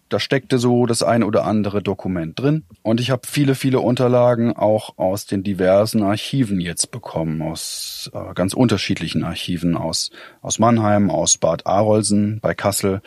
[0.09, 2.65] Da steckte so das ein oder andere Dokument drin.
[2.83, 8.35] Und ich habe viele, viele Unterlagen auch aus den diversen Archiven jetzt bekommen, aus äh,
[8.35, 10.11] ganz unterschiedlichen Archiven, aus,
[10.43, 13.03] aus Mannheim, aus Bad Arolsen bei Kassel.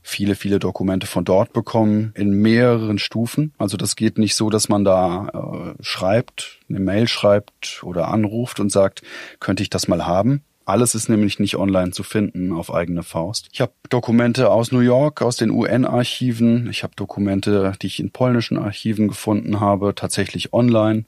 [0.00, 3.52] Viele, viele Dokumente von dort bekommen, in mehreren Stufen.
[3.58, 8.58] Also das geht nicht so, dass man da äh, schreibt, eine Mail schreibt oder anruft
[8.58, 9.02] und sagt,
[9.38, 13.48] könnte ich das mal haben, alles ist nämlich nicht online zu finden auf eigene Faust.
[13.52, 16.68] Ich habe Dokumente aus New York, aus den UN-Archiven.
[16.68, 21.06] Ich habe Dokumente, die ich in polnischen Archiven gefunden habe, tatsächlich online.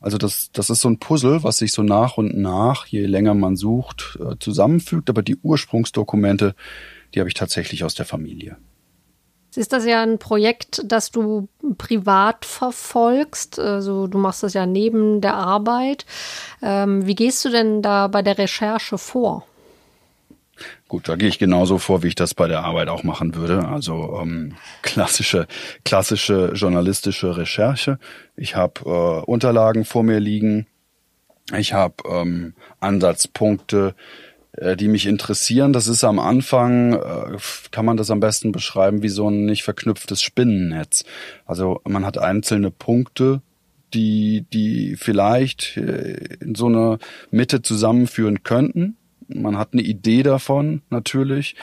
[0.00, 3.34] Also das, das ist so ein Puzzle, was sich so nach und nach, je länger
[3.34, 5.10] man sucht, äh, zusammenfügt.
[5.10, 6.54] Aber die Ursprungsdokumente,
[7.14, 8.56] die habe ich tatsächlich aus der Familie.
[9.56, 13.58] Ist das ja ein Projekt, das du privat verfolgst.
[13.58, 16.06] Also du machst das ja neben der Arbeit.
[16.62, 19.46] Ähm, wie gehst du denn da bei der Recherche vor?
[20.88, 23.66] Gut, da gehe ich genauso vor, wie ich das bei der Arbeit auch machen würde.
[23.66, 25.46] Also ähm, klassische,
[25.84, 27.98] klassische journalistische Recherche.
[28.36, 30.66] Ich habe äh, Unterlagen vor mir liegen.
[31.56, 33.94] Ich habe ähm, Ansatzpunkte,
[34.76, 35.72] die mich interessieren.
[35.72, 37.38] Das ist am Anfang, äh,
[37.70, 41.04] kann man das am besten beschreiben wie so ein nicht verknüpftes Spinnennetz.
[41.46, 43.40] Also man hat einzelne Punkte,
[43.94, 46.98] die, die vielleicht äh, in so einer
[47.30, 48.96] Mitte zusammenführen könnten.
[49.28, 51.54] Man hat eine Idee davon, natürlich,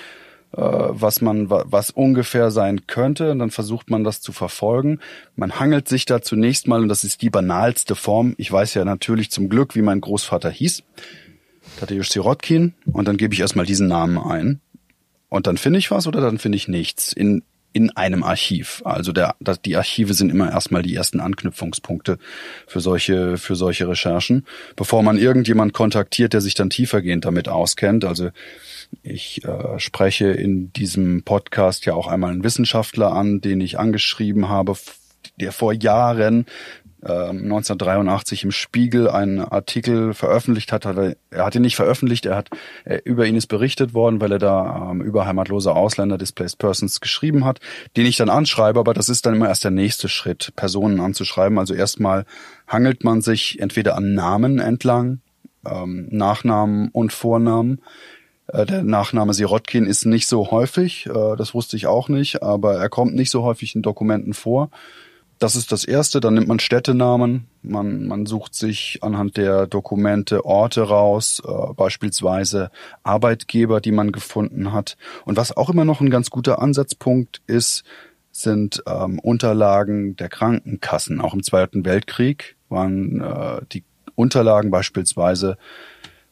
[0.51, 4.97] was man, was ungefähr sein könnte, und dann versucht man das zu verfolgen.
[5.35, 8.33] Man hangelt sich da zunächst mal, und das ist die banalste Form.
[8.37, 10.81] Ich weiß ja natürlich zum Glück, wie mein Großvater hieß.
[11.77, 14.61] Tadeusz Sirotkin und dann gebe ich erstmal diesen Namen ein
[15.29, 18.81] und dann finde ich was oder dann finde ich nichts in in einem Archiv.
[18.83, 22.17] Also der, das, die Archive sind immer erstmal die ersten Anknüpfungspunkte
[22.65, 28.05] für solche, für solche Recherchen, bevor man irgendjemand kontaktiert, der sich dann tiefergehend damit auskennt.
[28.05, 28.31] Also
[29.03, 34.49] ich äh, spreche in diesem Podcast ja auch einmal einen Wissenschaftler an, den ich angeschrieben
[34.49, 34.75] habe,
[35.39, 36.47] der vor Jahren
[37.01, 40.85] 1983 ähm, im Spiegel einen Artikel veröffentlicht hat.
[40.85, 42.49] er, hat ihn nicht veröffentlicht, er hat
[42.83, 46.99] er, über ihn ist berichtet worden, weil er da ähm, über heimatlose Ausländer, Displaced Persons
[46.99, 47.59] geschrieben hat,
[47.95, 51.57] den ich dann anschreibe, aber das ist dann immer erst der nächste Schritt, Personen anzuschreiben.
[51.57, 52.25] Also erstmal
[52.67, 55.21] hangelt man sich entweder an Namen entlang,
[55.65, 57.81] ähm, Nachnamen und Vornamen.
[58.47, 62.75] Äh, der Nachname Sirotkin ist nicht so häufig, äh, das wusste ich auch nicht, aber
[62.75, 64.69] er kommt nicht so häufig in Dokumenten vor.
[65.39, 66.19] Das ist das Erste.
[66.19, 67.47] Dann nimmt man Städtenamen.
[67.61, 72.71] Man, man sucht sich anhand der Dokumente Orte raus, äh, beispielsweise
[73.03, 74.97] Arbeitgeber, die man gefunden hat.
[75.25, 77.83] Und was auch immer noch ein ganz guter Ansatzpunkt ist,
[78.31, 81.21] sind ähm, Unterlagen der Krankenkassen.
[81.21, 83.83] Auch im Zweiten Weltkrieg waren äh, die
[84.15, 85.57] Unterlagen beispielsweise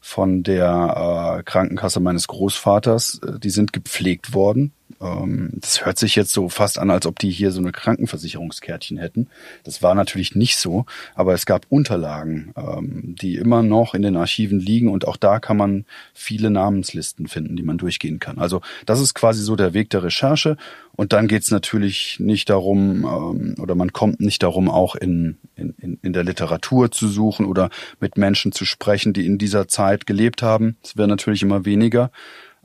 [0.02, 6.16] von der äh, Krankenkasse meines Großvaters, äh, die sind gepflegt worden ähm, das hört sich
[6.16, 9.28] jetzt so fast an, als ob die hier so eine Krankenversicherungskärtchen hätten.
[9.64, 14.16] Das war natürlich nicht so, aber es gab Unterlagen, ähm, die immer noch in den
[14.16, 18.40] Archiven liegen und auch da kann man viele Namenslisten finden, die man durchgehen kann.
[18.40, 20.58] Also das ist quasi so der Weg der Recherche
[20.98, 26.00] und dann geht's natürlich nicht darum, ähm, oder man kommt nicht darum, auch in, in,
[26.02, 30.42] in der Literatur zu suchen oder mit Menschen zu sprechen, die in dieser Zeit gelebt
[30.42, 30.78] haben.
[30.84, 32.12] Es wäre natürlich immer weniger.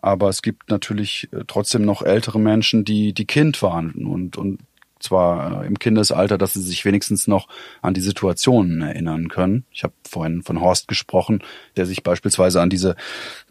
[0.03, 4.59] Aber es gibt natürlich äh, trotzdem noch ältere Menschen, die, die Kind waren und, und
[5.03, 7.49] zwar äh, im Kindesalter, dass sie sich wenigstens noch
[7.83, 9.65] an die Situationen erinnern können.
[9.71, 11.43] Ich habe vorhin von Horst gesprochen,
[11.77, 12.97] der sich beispielsweise an diese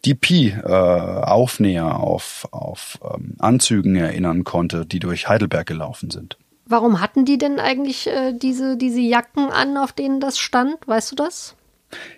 [0.05, 6.37] DP-Aufnäher äh, auf, auf ähm, Anzügen erinnern konnte, die durch Heidelberg gelaufen sind.
[6.65, 10.77] Warum hatten die denn eigentlich äh, diese, diese Jacken an, auf denen das stand?
[10.87, 11.55] Weißt du das?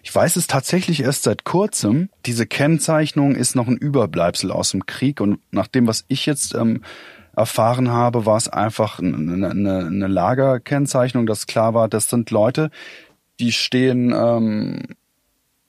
[0.03, 2.09] Ich weiß es tatsächlich erst seit kurzem.
[2.25, 6.55] Diese Kennzeichnung ist noch ein Überbleibsel aus dem Krieg und nach dem, was ich jetzt
[6.55, 6.83] ähm,
[7.36, 12.69] erfahren habe, war es einfach eine, eine, eine Lagerkennzeichnung, dass klar war, das sind Leute,
[13.39, 14.83] die stehen ähm,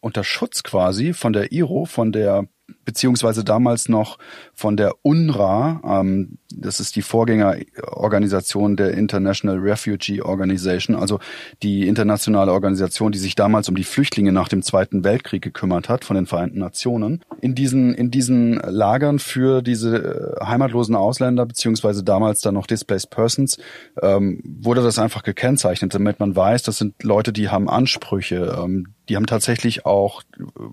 [0.00, 2.46] unter Schutz quasi von der IRO, von der
[2.85, 4.18] beziehungsweise damals noch
[4.55, 11.18] von der UNRWA, ähm, das ist die Vorgängerorganisation der International Refugee Organization, also
[11.62, 16.05] die internationale Organisation, die sich damals um die Flüchtlinge nach dem Zweiten Weltkrieg gekümmert hat
[16.05, 17.22] von den Vereinten Nationen.
[17.40, 23.11] In diesen, in diesen Lagern für diese äh, heimatlosen Ausländer, beziehungsweise damals dann noch Displaced
[23.11, 23.59] Persons,
[24.00, 28.93] ähm, wurde das einfach gekennzeichnet, damit man weiß, das sind Leute, die haben Ansprüche, ähm,
[29.08, 30.22] die haben tatsächlich auch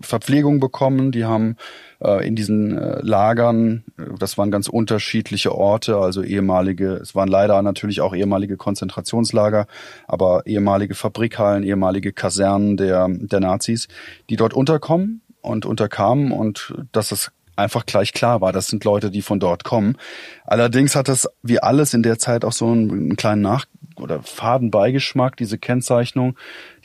[0.01, 1.57] Verpflegung bekommen, die haben
[1.99, 7.27] äh, in diesen äh, Lagern, äh, das waren ganz unterschiedliche Orte, also ehemalige, es waren
[7.27, 9.67] leider natürlich auch ehemalige Konzentrationslager,
[10.07, 13.87] aber ehemalige Fabrikhallen, ehemalige Kasernen der, der Nazis,
[14.29, 19.11] die dort unterkommen und unterkamen und dass es einfach gleich klar war, das sind Leute,
[19.11, 19.97] die von dort kommen.
[20.45, 23.65] Allerdings hat das wie alles in der Zeit auch so einen, einen kleinen Nach-
[24.01, 26.35] oder Fadenbeigeschmack, diese Kennzeichnung.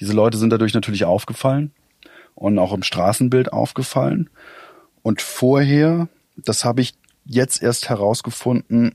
[0.01, 1.73] Diese Leute sind dadurch natürlich aufgefallen
[2.35, 4.31] und auch im Straßenbild aufgefallen.
[5.03, 8.95] Und vorher, das habe ich jetzt erst herausgefunden,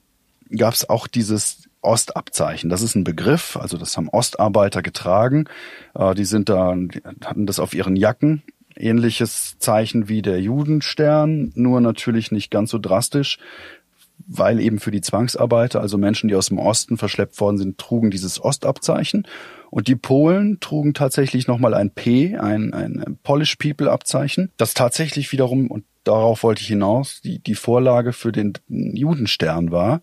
[0.56, 2.70] gab es auch dieses Ostabzeichen.
[2.70, 5.46] Das ist ein Begriff, also das haben Ostarbeiter getragen.
[5.96, 6.76] Äh, die sind da,
[7.26, 8.44] hatten das auf ihren Jacken.
[8.76, 13.38] Ähnliches Zeichen wie der Judenstern, nur natürlich nicht ganz so drastisch,
[14.28, 18.12] weil eben für die Zwangsarbeiter, also Menschen, die aus dem Osten verschleppt worden sind, trugen
[18.12, 19.28] dieses Ostabzeichen.
[19.70, 25.32] Und die Polen trugen tatsächlich nochmal ein P, ein, ein Polish People Abzeichen, das tatsächlich
[25.32, 30.02] wiederum, und darauf wollte ich hinaus, die, die Vorlage für den Judenstern war.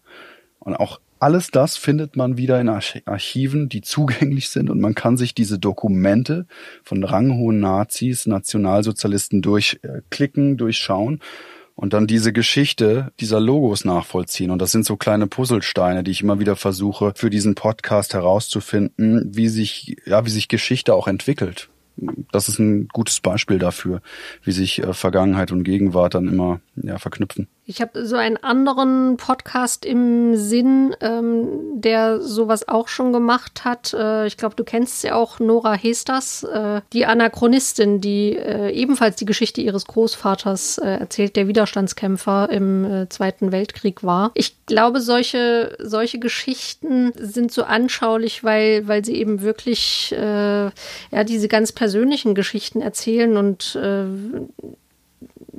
[0.60, 5.16] Und auch alles das findet man wieder in Archiven, die zugänglich sind und man kann
[5.16, 6.46] sich diese Dokumente
[6.84, 11.20] von ranghohen Nazis, Nationalsozialisten durchklicken, durchschauen
[11.78, 14.50] und dann diese Geschichte dieser Logos nachvollziehen.
[14.50, 19.30] Und das sind so kleine Puzzlesteine, die ich immer wieder versuche, für diesen Podcast herauszufinden,
[19.32, 21.68] wie sich, ja, wie sich Geschichte auch entwickelt
[22.30, 24.02] das ist ein gutes Beispiel dafür,
[24.44, 27.48] wie sich äh, Vergangenheit und Gegenwart dann immer ja, verknüpfen.
[27.70, 33.92] Ich habe so einen anderen Podcast im Sinn, ähm, der sowas auch schon gemacht hat.
[33.92, 39.16] Äh, ich glaube, du kennst sie auch, Nora Hesters, äh, die Anachronistin, die äh, ebenfalls
[39.16, 44.30] die Geschichte ihres Großvaters äh, erzählt, der Widerstandskämpfer im äh, Zweiten Weltkrieg war.
[44.32, 50.72] Ich glaube, solche, solche Geschichten sind so anschaulich, weil, weil sie eben wirklich ja,
[51.26, 53.78] diese ganz persönlichen Geschichten erzählen und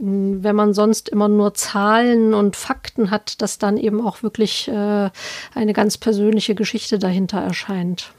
[0.01, 5.09] wenn man sonst immer nur Zahlen und Fakten hat, dass dann eben auch wirklich äh,
[5.53, 8.13] eine ganz persönliche Geschichte dahinter erscheint.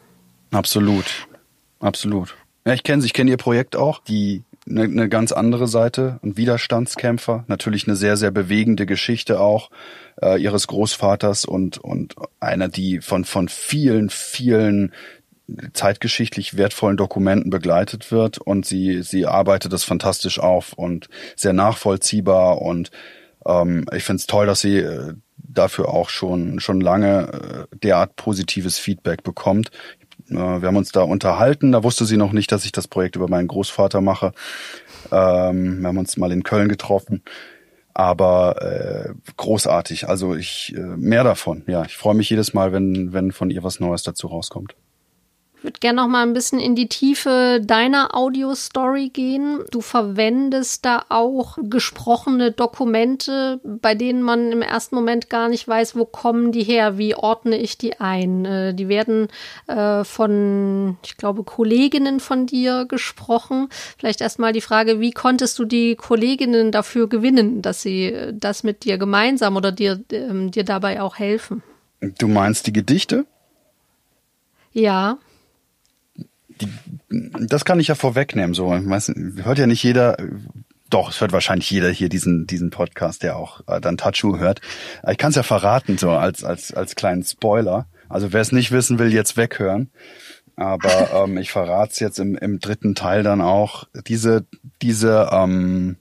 [0.51, 1.27] Absolut,
[1.79, 2.37] absolut.
[2.67, 4.01] Ja, ich kenne sie, ich kenne ihr Projekt auch.
[4.01, 9.71] Die eine, eine ganz andere Seite, ein Widerstandskämpfer, natürlich eine sehr, sehr bewegende Geschichte auch
[10.23, 14.93] äh, ihres Großvaters und, und einer, die von, von vielen, vielen
[15.73, 22.61] zeitgeschichtlich wertvollen Dokumenten begleitet wird und sie, sie arbeitet das fantastisch auf und sehr nachvollziehbar
[22.63, 22.91] und
[23.47, 28.17] ähm, ich finde es toll, dass sie äh, dafür auch schon, schon lange äh, derart
[28.17, 29.71] positives Feedback bekommt.
[30.29, 33.17] Äh, wir haben uns da unterhalten, da wusste sie noch nicht, dass ich das Projekt
[33.17, 34.33] über meinen Großvater mache.
[35.11, 37.23] Ähm, wir haben uns mal in Köln getroffen
[37.95, 40.09] aber äh, großartig.
[40.09, 41.65] Also ich äh, mehr davon.
[41.67, 44.75] Ja, ich freue mich jedes Mal, wenn wenn von ihr was Neues dazu rauskommt.
[45.61, 49.59] Ich würde gerne noch mal ein bisschen in die Tiefe deiner Audio-Story gehen.
[49.71, 55.97] Du verwendest da auch gesprochene Dokumente, bei denen man im ersten Moment gar nicht weiß,
[55.97, 58.47] wo kommen die her, wie ordne ich die ein.
[58.47, 59.29] Äh, die werden
[59.67, 63.69] äh, von, ich glaube, Kolleginnen von dir gesprochen.
[63.99, 68.63] Vielleicht erstmal die Frage, wie konntest du die Kolleginnen dafür gewinnen, dass sie äh, das
[68.63, 71.63] mit dir gemeinsam oder dir, ähm, dir dabei auch helfen?
[72.01, 73.27] Du meinst die Gedichte?
[74.73, 75.19] Ja
[76.61, 76.69] die,
[77.47, 78.55] das kann ich ja vorwegnehmen.
[78.55, 80.17] So, weiß, hört ja nicht jeder.
[80.89, 84.61] Doch, es hört wahrscheinlich jeder hier diesen diesen Podcast, der auch äh, dann Tachu hört.
[85.09, 87.87] Ich kann es ja verraten so als als als kleinen Spoiler.
[88.09, 89.91] Also wer es nicht wissen will, jetzt weghören.
[90.57, 93.85] Aber ähm, ich verrate es jetzt im, im dritten Teil dann auch.
[94.07, 94.47] Diese
[94.83, 95.97] diese ähm,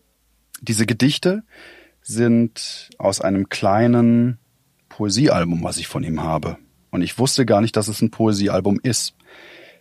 [0.61, 1.43] diese Gedichte
[2.01, 4.39] sind aus einem kleinen
[4.89, 6.57] Poesiealbum, was ich von ihm habe.
[6.91, 9.13] Und ich wusste gar nicht, dass es ein Poesiealbum ist.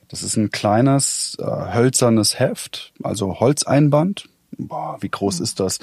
[0.09, 4.29] Das ist ein kleines äh, hölzernes Heft, also Holzeinband.
[4.57, 5.45] Boah, wie groß mhm.
[5.45, 5.79] ist das?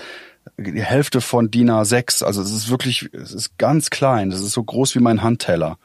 [0.57, 2.23] Die Hälfte von DIN A6.
[2.23, 4.31] Also es ist wirklich, es ist ganz klein.
[4.31, 5.77] Das ist so groß wie mein Handteller.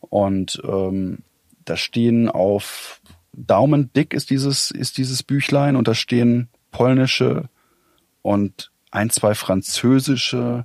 [0.00, 1.18] Und ähm,
[1.64, 3.00] da stehen auf
[3.32, 7.50] Daumen dick ist dieses ist dieses Büchlein und da stehen polnische
[8.22, 10.64] und ein zwei französische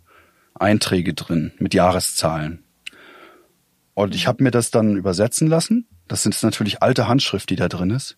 [0.54, 2.64] Einträge drin mit Jahreszahlen.
[3.94, 7.70] Und ich habe mir das dann übersetzen lassen das ist natürlich alte Handschrift, die da
[7.70, 8.18] drin ist.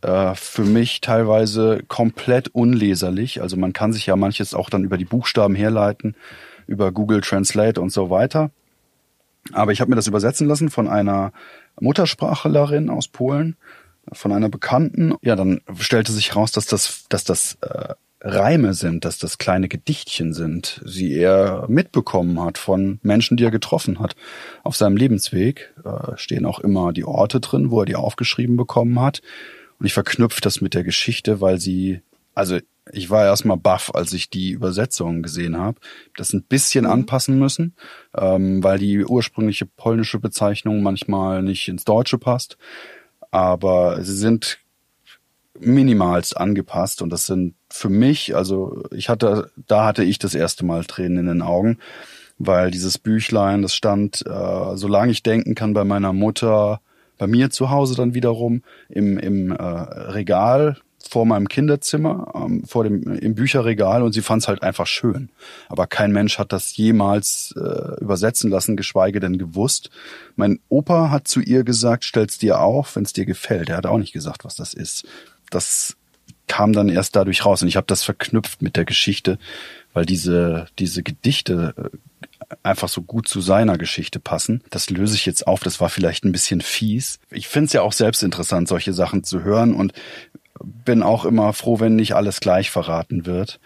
[0.00, 3.42] Äh, für mich teilweise komplett unleserlich.
[3.42, 6.16] Also man kann sich ja manches auch dann über die Buchstaben herleiten,
[6.66, 8.50] über Google Translate und so weiter.
[9.52, 11.32] Aber ich habe mir das übersetzen lassen von einer
[11.78, 13.56] Muttersprachlerin aus Polen,
[14.10, 15.14] von einer Bekannten.
[15.20, 17.92] Ja, dann stellte sich raus, dass das, dass das äh,
[18.26, 23.50] Reime sind, dass das kleine Gedichtchen sind, sie er mitbekommen hat von Menschen, die er
[23.50, 24.16] getroffen hat.
[24.62, 28.98] Auf seinem Lebensweg äh, stehen auch immer die Orte drin, wo er die aufgeschrieben bekommen
[28.98, 29.20] hat.
[29.78, 32.00] Und ich verknüpfe das mit der Geschichte, weil sie,
[32.34, 32.58] also
[32.90, 35.78] ich war erstmal baff, als ich die Übersetzungen gesehen habe.
[36.16, 36.92] Das ein bisschen mhm.
[36.92, 37.74] anpassen müssen,
[38.16, 42.56] ähm, weil die ursprüngliche polnische Bezeichnung manchmal nicht ins Deutsche passt.
[43.30, 44.63] Aber sie sind
[45.58, 50.64] minimalst angepasst und das sind für mich, also ich hatte, da hatte ich das erste
[50.64, 51.78] Mal Tränen in den Augen,
[52.38, 56.80] weil dieses Büchlein, das stand, äh, solange ich denken kann, bei meiner Mutter,
[57.18, 60.76] bei mir zu Hause dann wiederum im, im äh, Regal
[61.08, 65.28] vor meinem Kinderzimmer, ähm, vor dem im Bücherregal und sie fand es halt einfach schön.
[65.68, 69.90] Aber kein Mensch hat das jemals äh, übersetzen lassen, geschweige denn gewusst.
[70.34, 73.68] Mein Opa hat zu ihr gesagt, stell's dir auf, wenn es dir gefällt.
[73.68, 75.06] Er hat auch nicht gesagt, was das ist
[75.54, 75.96] das
[76.46, 79.38] kam dann erst dadurch raus und ich habe das verknüpft mit der Geschichte,
[79.92, 84.62] weil diese diese Gedichte äh, einfach so gut zu seiner Geschichte passen.
[84.70, 85.60] Das löse ich jetzt auf.
[85.60, 87.18] Das war vielleicht ein bisschen fies.
[87.30, 89.92] Ich finde es ja auch selbst interessant, solche Sachen zu hören und
[90.62, 93.60] bin auch immer froh, wenn nicht alles gleich verraten wird.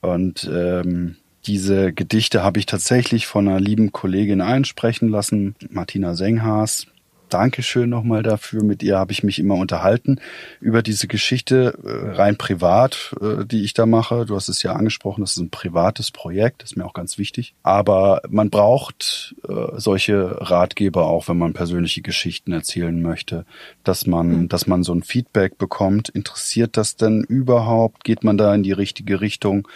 [0.00, 1.16] Und ähm,
[1.46, 6.88] Diese Gedichte habe ich tatsächlich von einer lieben Kollegin einsprechen lassen, Martina Senghaas,
[7.28, 8.62] Dankeschön nochmal dafür.
[8.62, 10.20] Mit ihr habe ich mich immer unterhalten
[10.60, 14.26] über diese Geschichte äh, rein privat, äh, die ich da mache.
[14.26, 17.18] Du hast es ja angesprochen, das ist ein privates Projekt, das ist mir auch ganz
[17.18, 17.54] wichtig.
[17.62, 23.44] Aber man braucht äh, solche Ratgeber auch, wenn man persönliche Geschichten erzählen möchte,
[23.84, 24.48] dass man, mhm.
[24.48, 26.08] dass man so ein Feedback bekommt.
[26.08, 28.04] Interessiert das denn überhaupt?
[28.04, 29.66] Geht man da in die richtige Richtung?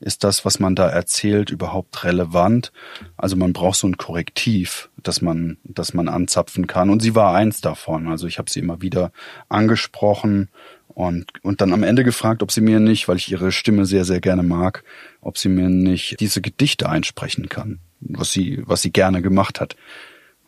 [0.00, 2.72] Ist das, was man da erzählt, überhaupt relevant?
[3.18, 6.88] Also man braucht so ein Korrektiv, dass man, dass man anzapfen kann.
[6.88, 8.08] Und sie war eins davon.
[8.08, 9.12] Also ich habe sie immer wieder
[9.50, 10.48] angesprochen
[10.88, 14.06] und, und dann am Ende gefragt, ob sie mir nicht, weil ich ihre Stimme sehr,
[14.06, 14.84] sehr gerne mag,
[15.20, 19.76] ob sie mir nicht diese Gedichte einsprechen kann, was sie, was sie gerne gemacht hat.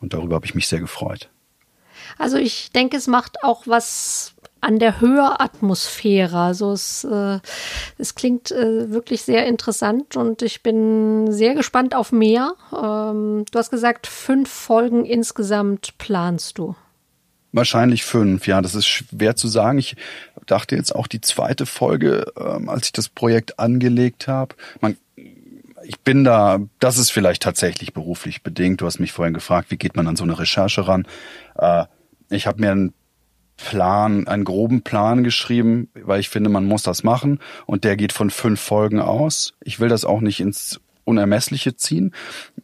[0.01, 1.29] Und darüber habe ich mich sehr gefreut.
[2.17, 4.32] Also ich denke, es macht auch was
[4.63, 6.37] an der Höratmosphäre.
[6.37, 7.39] Also es, äh,
[7.97, 12.53] es klingt äh, wirklich sehr interessant und ich bin sehr gespannt auf mehr.
[12.71, 16.75] Ähm, du hast gesagt, fünf Folgen insgesamt planst du.
[17.51, 19.77] Wahrscheinlich fünf, ja, das ist schwer zu sagen.
[19.77, 19.95] Ich
[20.47, 24.55] dachte jetzt auch die zweite Folge, ähm, als ich das Projekt angelegt habe.
[25.85, 28.81] Ich bin da, das ist vielleicht tatsächlich beruflich bedingt.
[28.81, 31.05] Du hast mich vorhin gefragt, wie geht man an so eine Recherche ran?
[31.55, 31.85] Äh,
[32.29, 32.93] ich habe mir ein
[33.57, 37.39] Plan, einen groben Plan geschrieben, weil ich finde, man muss das machen.
[37.65, 39.53] Und der geht von fünf Folgen aus.
[39.61, 42.13] Ich will das auch nicht ins Unermessliche ziehen.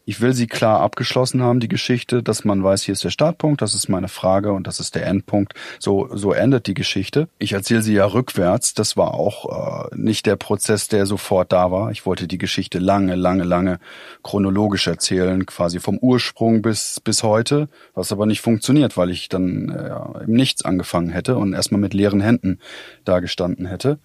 [0.06, 3.62] Ich will sie klar abgeschlossen haben, die Geschichte, dass man weiß, hier ist der Startpunkt,
[3.62, 5.54] das ist meine Frage und das ist der Endpunkt.
[5.80, 7.28] So, so endet die Geschichte.
[7.38, 8.74] Ich erzähle sie ja rückwärts.
[8.74, 11.92] Das war auch äh, nicht der Prozess, der sofort da war.
[11.92, 13.80] Ich wollte die Geschichte lange, lange, lange
[14.24, 19.70] chronologisch erzählen, quasi vom Ursprung bis, bis heute, was aber nicht funktioniert, weil ich dann
[19.70, 22.60] äh, im Nichts angefangen hätte und erstmal mit leeren Händen
[23.06, 24.00] da gestanden hätte.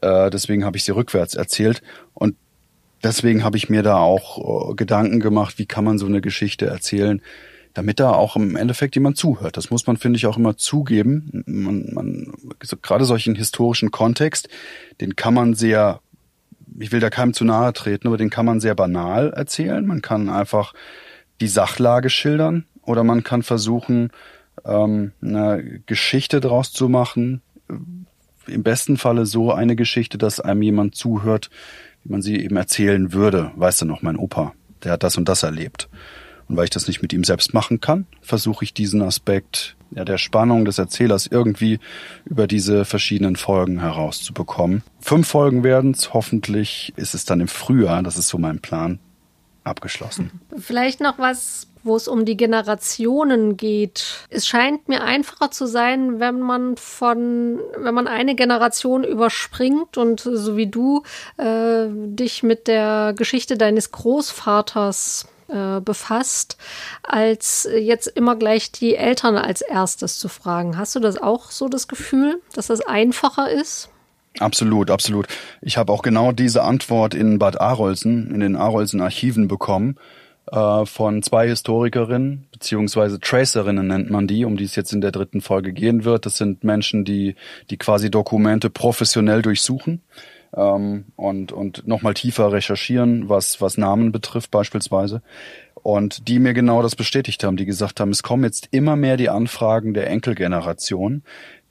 [0.00, 1.82] Äh, deswegen habe ich sie rückwärts erzählt.
[2.14, 2.36] Und
[3.02, 6.66] deswegen habe ich mir da auch äh, Gedanken gemacht, wie kann man so eine Geschichte
[6.66, 7.20] erzählen,
[7.74, 9.56] damit da auch im Endeffekt jemand zuhört.
[9.56, 11.42] Das muss man, finde ich, auch immer zugeben.
[11.46, 12.32] Man, man,
[12.62, 14.48] so, gerade solchen historischen Kontext,
[15.00, 16.00] den kann man sehr,
[16.78, 19.86] ich will da keinem zu nahe treten, aber den kann man sehr banal erzählen.
[19.86, 20.74] Man kann einfach
[21.40, 24.10] die Sachlage schildern oder man kann versuchen,
[24.64, 27.40] ähm, eine Geschichte draus zu machen.
[28.46, 31.48] Im besten Falle so eine Geschichte, dass einem jemand zuhört,
[32.04, 33.52] wie man sie eben erzählen würde.
[33.56, 35.88] Weißt du noch, mein Opa, der hat das und das erlebt.
[36.48, 40.04] Und weil ich das nicht mit ihm selbst machen kann, versuche ich diesen Aspekt ja,
[40.04, 41.78] der Spannung des Erzählers irgendwie
[42.24, 44.82] über diese verschiedenen Folgen herauszubekommen.
[45.00, 46.14] Fünf Folgen werden's.
[46.14, 48.98] Hoffentlich ist es dann im Frühjahr, das ist so mein Plan,
[49.64, 50.30] abgeschlossen.
[50.58, 54.26] Vielleicht noch was wo es um die Generationen geht.
[54.30, 60.20] Es scheint mir einfacher zu sein, wenn man von, wenn man eine Generation überspringt und
[60.20, 61.02] so wie du
[61.36, 66.56] äh, dich mit der Geschichte deines Großvaters äh, befasst,
[67.02, 70.78] als jetzt immer gleich die Eltern als erstes zu fragen.
[70.78, 73.88] Hast du das auch so das Gefühl, dass das einfacher ist?
[74.38, 75.26] Absolut, absolut.
[75.60, 79.98] Ich habe auch genau diese Antwort in Bad Arolsen, in den Arolsen Archiven bekommen
[80.50, 85.12] äh, von zwei Historikerinnen, beziehungsweise Tracerinnen nennt man die, um die es jetzt in der
[85.12, 86.26] dritten Folge gehen wird.
[86.26, 87.36] Das sind Menschen, die,
[87.70, 90.02] die quasi Dokumente professionell durchsuchen
[90.56, 95.22] ähm, und, und nochmal tiefer recherchieren, was, was Namen betrifft beispielsweise.
[95.74, 99.16] Und die mir genau das bestätigt haben, die gesagt haben, es kommen jetzt immer mehr
[99.16, 101.22] die Anfragen der Enkelgeneration,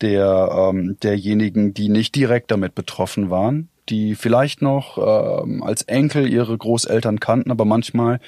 [0.02, 6.28] der, ähm, derjenigen, die nicht direkt damit betroffen waren, die vielleicht noch ähm, als Enkel
[6.28, 8.20] ihre Großeltern kannten, aber manchmal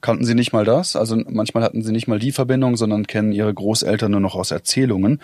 [0.00, 0.96] kannten sie nicht mal das.
[0.96, 4.50] Also manchmal hatten sie nicht mal die Verbindung, sondern kennen ihre Großeltern nur noch aus
[4.50, 5.20] Erzählungen.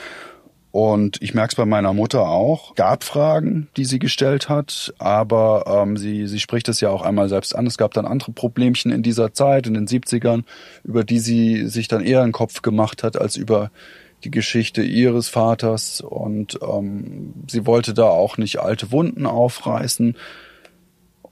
[0.76, 2.74] Und ich merke es bei meiner Mutter auch.
[2.74, 7.30] Gab Fragen, die sie gestellt hat, aber ähm, sie, sie spricht es ja auch einmal
[7.30, 7.66] selbst an.
[7.66, 10.42] Es gab dann andere Problemchen in dieser Zeit, in den 70ern,
[10.84, 13.70] über die sie sich dann eher einen Kopf gemacht hat, als über
[14.24, 16.02] die Geschichte ihres Vaters.
[16.02, 20.14] Und ähm, sie wollte da auch nicht alte Wunden aufreißen.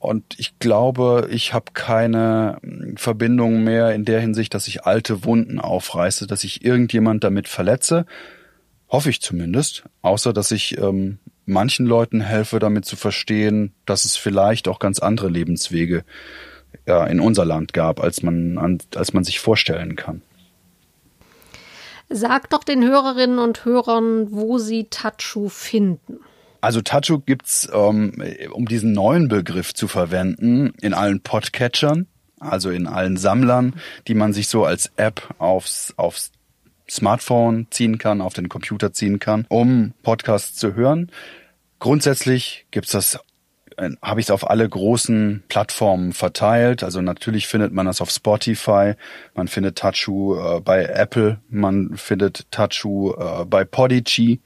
[0.04, 5.24] Und ich glaube, ich habe keine hm, Verbindung mehr in der Hinsicht, dass ich alte
[5.24, 8.06] Wunden aufreiße, dass ich irgendjemand damit verletze.
[8.88, 9.84] Hoffe ich zumindest.
[10.02, 14.98] Außer, dass ich ähm, manchen Leuten helfe, damit zu verstehen, dass es vielleicht auch ganz
[14.98, 16.04] andere Lebenswege
[16.86, 20.22] ja, in unser Land gab, als man, als man sich vorstellen kann.
[22.10, 26.20] Sag doch den Hörerinnen und Hörern, wo sie Tatschu finden.
[26.64, 32.06] Also Tachu gibt's, ähm, um diesen neuen Begriff zu verwenden, in allen Podcatchern,
[32.40, 33.74] also in allen Sammlern,
[34.08, 36.32] die man sich so als App aufs, aufs
[36.88, 41.10] Smartphone ziehen kann, auf den Computer ziehen kann, um Podcasts zu hören.
[41.80, 43.18] Grundsätzlich gibt's das
[43.76, 46.82] äh, habe ich es auf alle großen Plattformen verteilt.
[46.82, 48.94] Also natürlich findet man das auf Spotify,
[49.34, 54.40] man findet Tachu äh, bei Apple, man findet Tachu äh, bei Podigy.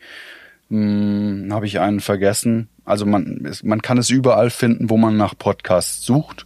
[0.70, 2.68] Hm, habe ich einen vergessen.
[2.84, 6.44] Also man, man kann es überall finden, wo man nach Podcasts sucht.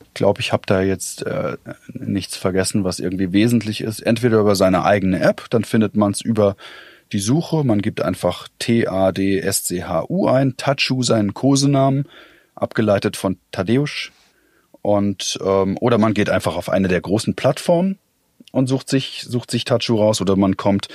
[0.00, 1.56] Ich glaube, ich habe da jetzt äh,
[1.92, 4.00] nichts vergessen, was irgendwie wesentlich ist.
[4.00, 6.56] Entweder über seine eigene App, dann findet man es über
[7.12, 7.64] die Suche.
[7.64, 12.08] Man gibt einfach T-A-D-S-C-H-U ein, Tachu seinen Kosenamen,
[12.54, 14.12] abgeleitet von Tadeusz.
[14.82, 17.98] Und ähm, oder man geht einfach auf eine der großen Plattformen
[18.52, 20.88] und sucht sich sucht sich Tachu raus oder man kommt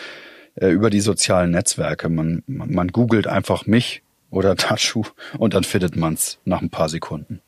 [0.60, 2.10] äh, über die sozialen Netzwerke.
[2.10, 5.04] Man, man, man googelt einfach mich oder Tachu
[5.38, 7.42] und dann findet man's nach ein paar Sekunden.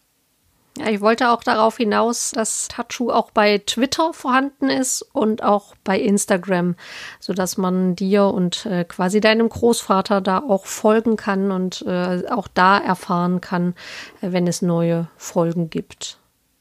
[0.78, 5.76] Ja, ich wollte auch darauf hinaus, dass Tachu auch bei Twitter vorhanden ist und auch
[5.84, 6.76] bei Instagram,
[7.20, 12.48] sodass man dir und äh, quasi deinem Großvater da auch folgen kann und äh, auch
[12.48, 13.76] da erfahren kann,
[14.22, 16.18] äh, wenn es neue Folgen gibt.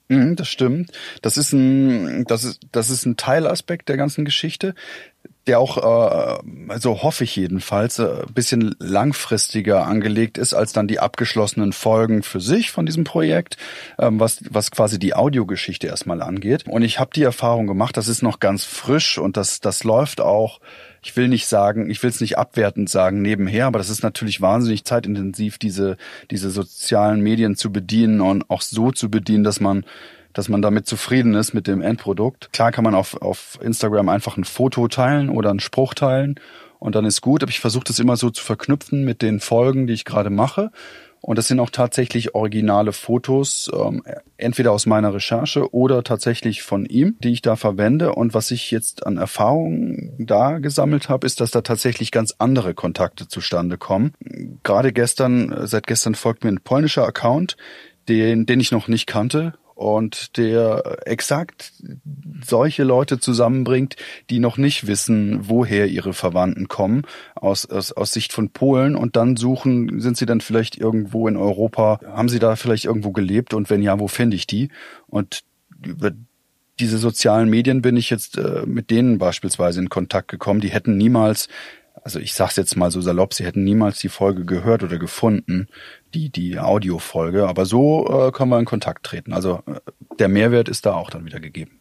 [0.09, 0.91] Mhm, das stimmt.
[1.23, 4.75] Das ist ein, das ist, das ist ein Teilaspekt der ganzen Geschichte
[5.51, 11.01] der auch, äh, so hoffe ich jedenfalls, äh, bisschen langfristiger angelegt ist als dann die
[11.01, 13.57] abgeschlossenen Folgen für sich von diesem Projekt,
[13.99, 16.69] ähm, was, was quasi die Audiogeschichte erstmal angeht.
[16.69, 20.21] Und ich habe die Erfahrung gemacht, das ist noch ganz frisch und das, das läuft
[20.21, 20.61] auch
[21.03, 24.43] ich will nicht sagen, ich will es nicht abwertend sagen nebenher, aber das ist natürlich
[24.43, 25.97] wahnsinnig zeitintensiv, diese,
[26.31, 29.87] diese sozialen Medien zu bedienen und auch so zu bedienen, dass man
[30.33, 32.53] dass man damit zufrieden ist mit dem Endprodukt.
[32.53, 36.37] Klar kann man auf, auf Instagram einfach ein Foto teilen oder einen Spruch teilen
[36.79, 39.87] und dann ist gut, aber ich versuche das immer so zu verknüpfen mit den Folgen,
[39.87, 40.71] die ich gerade mache.
[41.23, 44.03] Und das sind auch tatsächlich originale Fotos, ähm,
[44.39, 48.15] entweder aus meiner Recherche oder tatsächlich von ihm, die ich da verwende.
[48.15, 52.73] Und was ich jetzt an Erfahrungen da gesammelt habe, ist, dass da tatsächlich ganz andere
[52.73, 54.15] Kontakte zustande kommen.
[54.63, 57.59] Gerade gestern, seit gestern folgt mir ein polnischer Account,
[58.09, 61.73] den, den ich noch nicht kannte und der exakt
[62.45, 63.97] solche Leute zusammenbringt,
[64.29, 67.05] die noch nicht wissen, woher ihre Verwandten kommen,
[67.35, 68.95] aus, aus, aus Sicht von Polen.
[68.95, 73.13] Und dann suchen, sind sie dann vielleicht irgendwo in Europa, haben sie da vielleicht irgendwo
[73.13, 73.55] gelebt?
[73.55, 74.69] Und wenn ja, wo finde ich die?
[75.07, 75.45] Und
[75.83, 76.11] über
[76.79, 80.99] diese sozialen Medien bin ich jetzt äh, mit denen beispielsweise in Kontakt gekommen, die hätten
[80.99, 81.49] niemals
[82.03, 85.69] also ich sag's jetzt mal so salopp, sie hätten niemals die Folge gehört oder gefunden,
[86.15, 89.33] die, die Audiofolge, aber so äh, können wir in Kontakt treten.
[89.33, 89.81] Also äh,
[90.19, 91.81] der Mehrwert ist da auch dann wieder gegeben.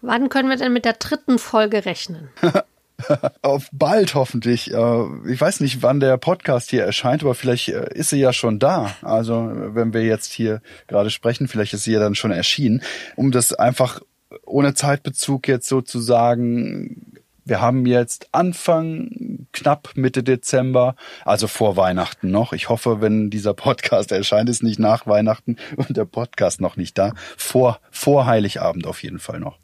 [0.00, 2.28] Wann können wir denn mit der dritten Folge rechnen?
[3.42, 4.72] Auf bald hoffentlich.
[4.72, 8.32] Äh, ich weiß nicht, wann der Podcast hier erscheint, aber vielleicht äh, ist sie ja
[8.32, 8.94] schon da.
[9.02, 12.82] Also wenn wir jetzt hier gerade sprechen, vielleicht ist sie ja dann schon erschienen.
[13.16, 14.00] Um das einfach
[14.44, 22.52] ohne Zeitbezug jetzt sozusagen wir haben jetzt Anfang, knapp Mitte Dezember, also vor Weihnachten noch.
[22.52, 26.98] Ich hoffe, wenn dieser Podcast erscheint, ist nicht nach Weihnachten und der Podcast noch nicht
[26.98, 27.12] da.
[27.36, 29.58] Vor, vor Heiligabend auf jeden Fall noch.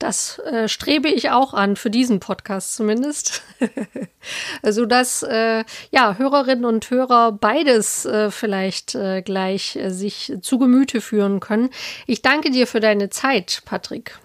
[0.00, 3.42] Das äh, strebe ich auch an, für diesen Podcast zumindest.
[4.62, 11.02] Sodass äh, ja, Hörerinnen und Hörer beides äh, vielleicht äh, gleich äh, sich zu Gemüte
[11.02, 11.68] führen können.
[12.06, 14.18] Ich danke dir für deine Zeit, Patrick.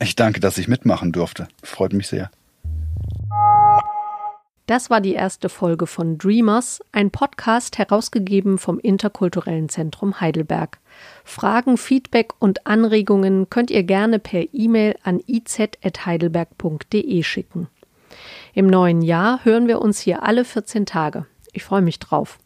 [0.00, 1.48] Ich danke, dass ich mitmachen durfte.
[1.62, 2.30] Freut mich sehr.
[4.66, 10.80] Das war die erste Folge von Dreamers, ein Podcast herausgegeben vom Interkulturellen Zentrum Heidelberg.
[11.24, 17.68] Fragen, Feedback und Anregungen könnt ihr gerne per E-Mail an iz.heidelberg.de schicken.
[18.54, 21.26] Im neuen Jahr hören wir uns hier alle 14 Tage.
[21.52, 22.38] Ich freue mich drauf.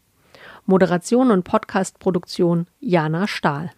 [0.67, 3.71] Moderation und Podcastproduktion Jana Stahl.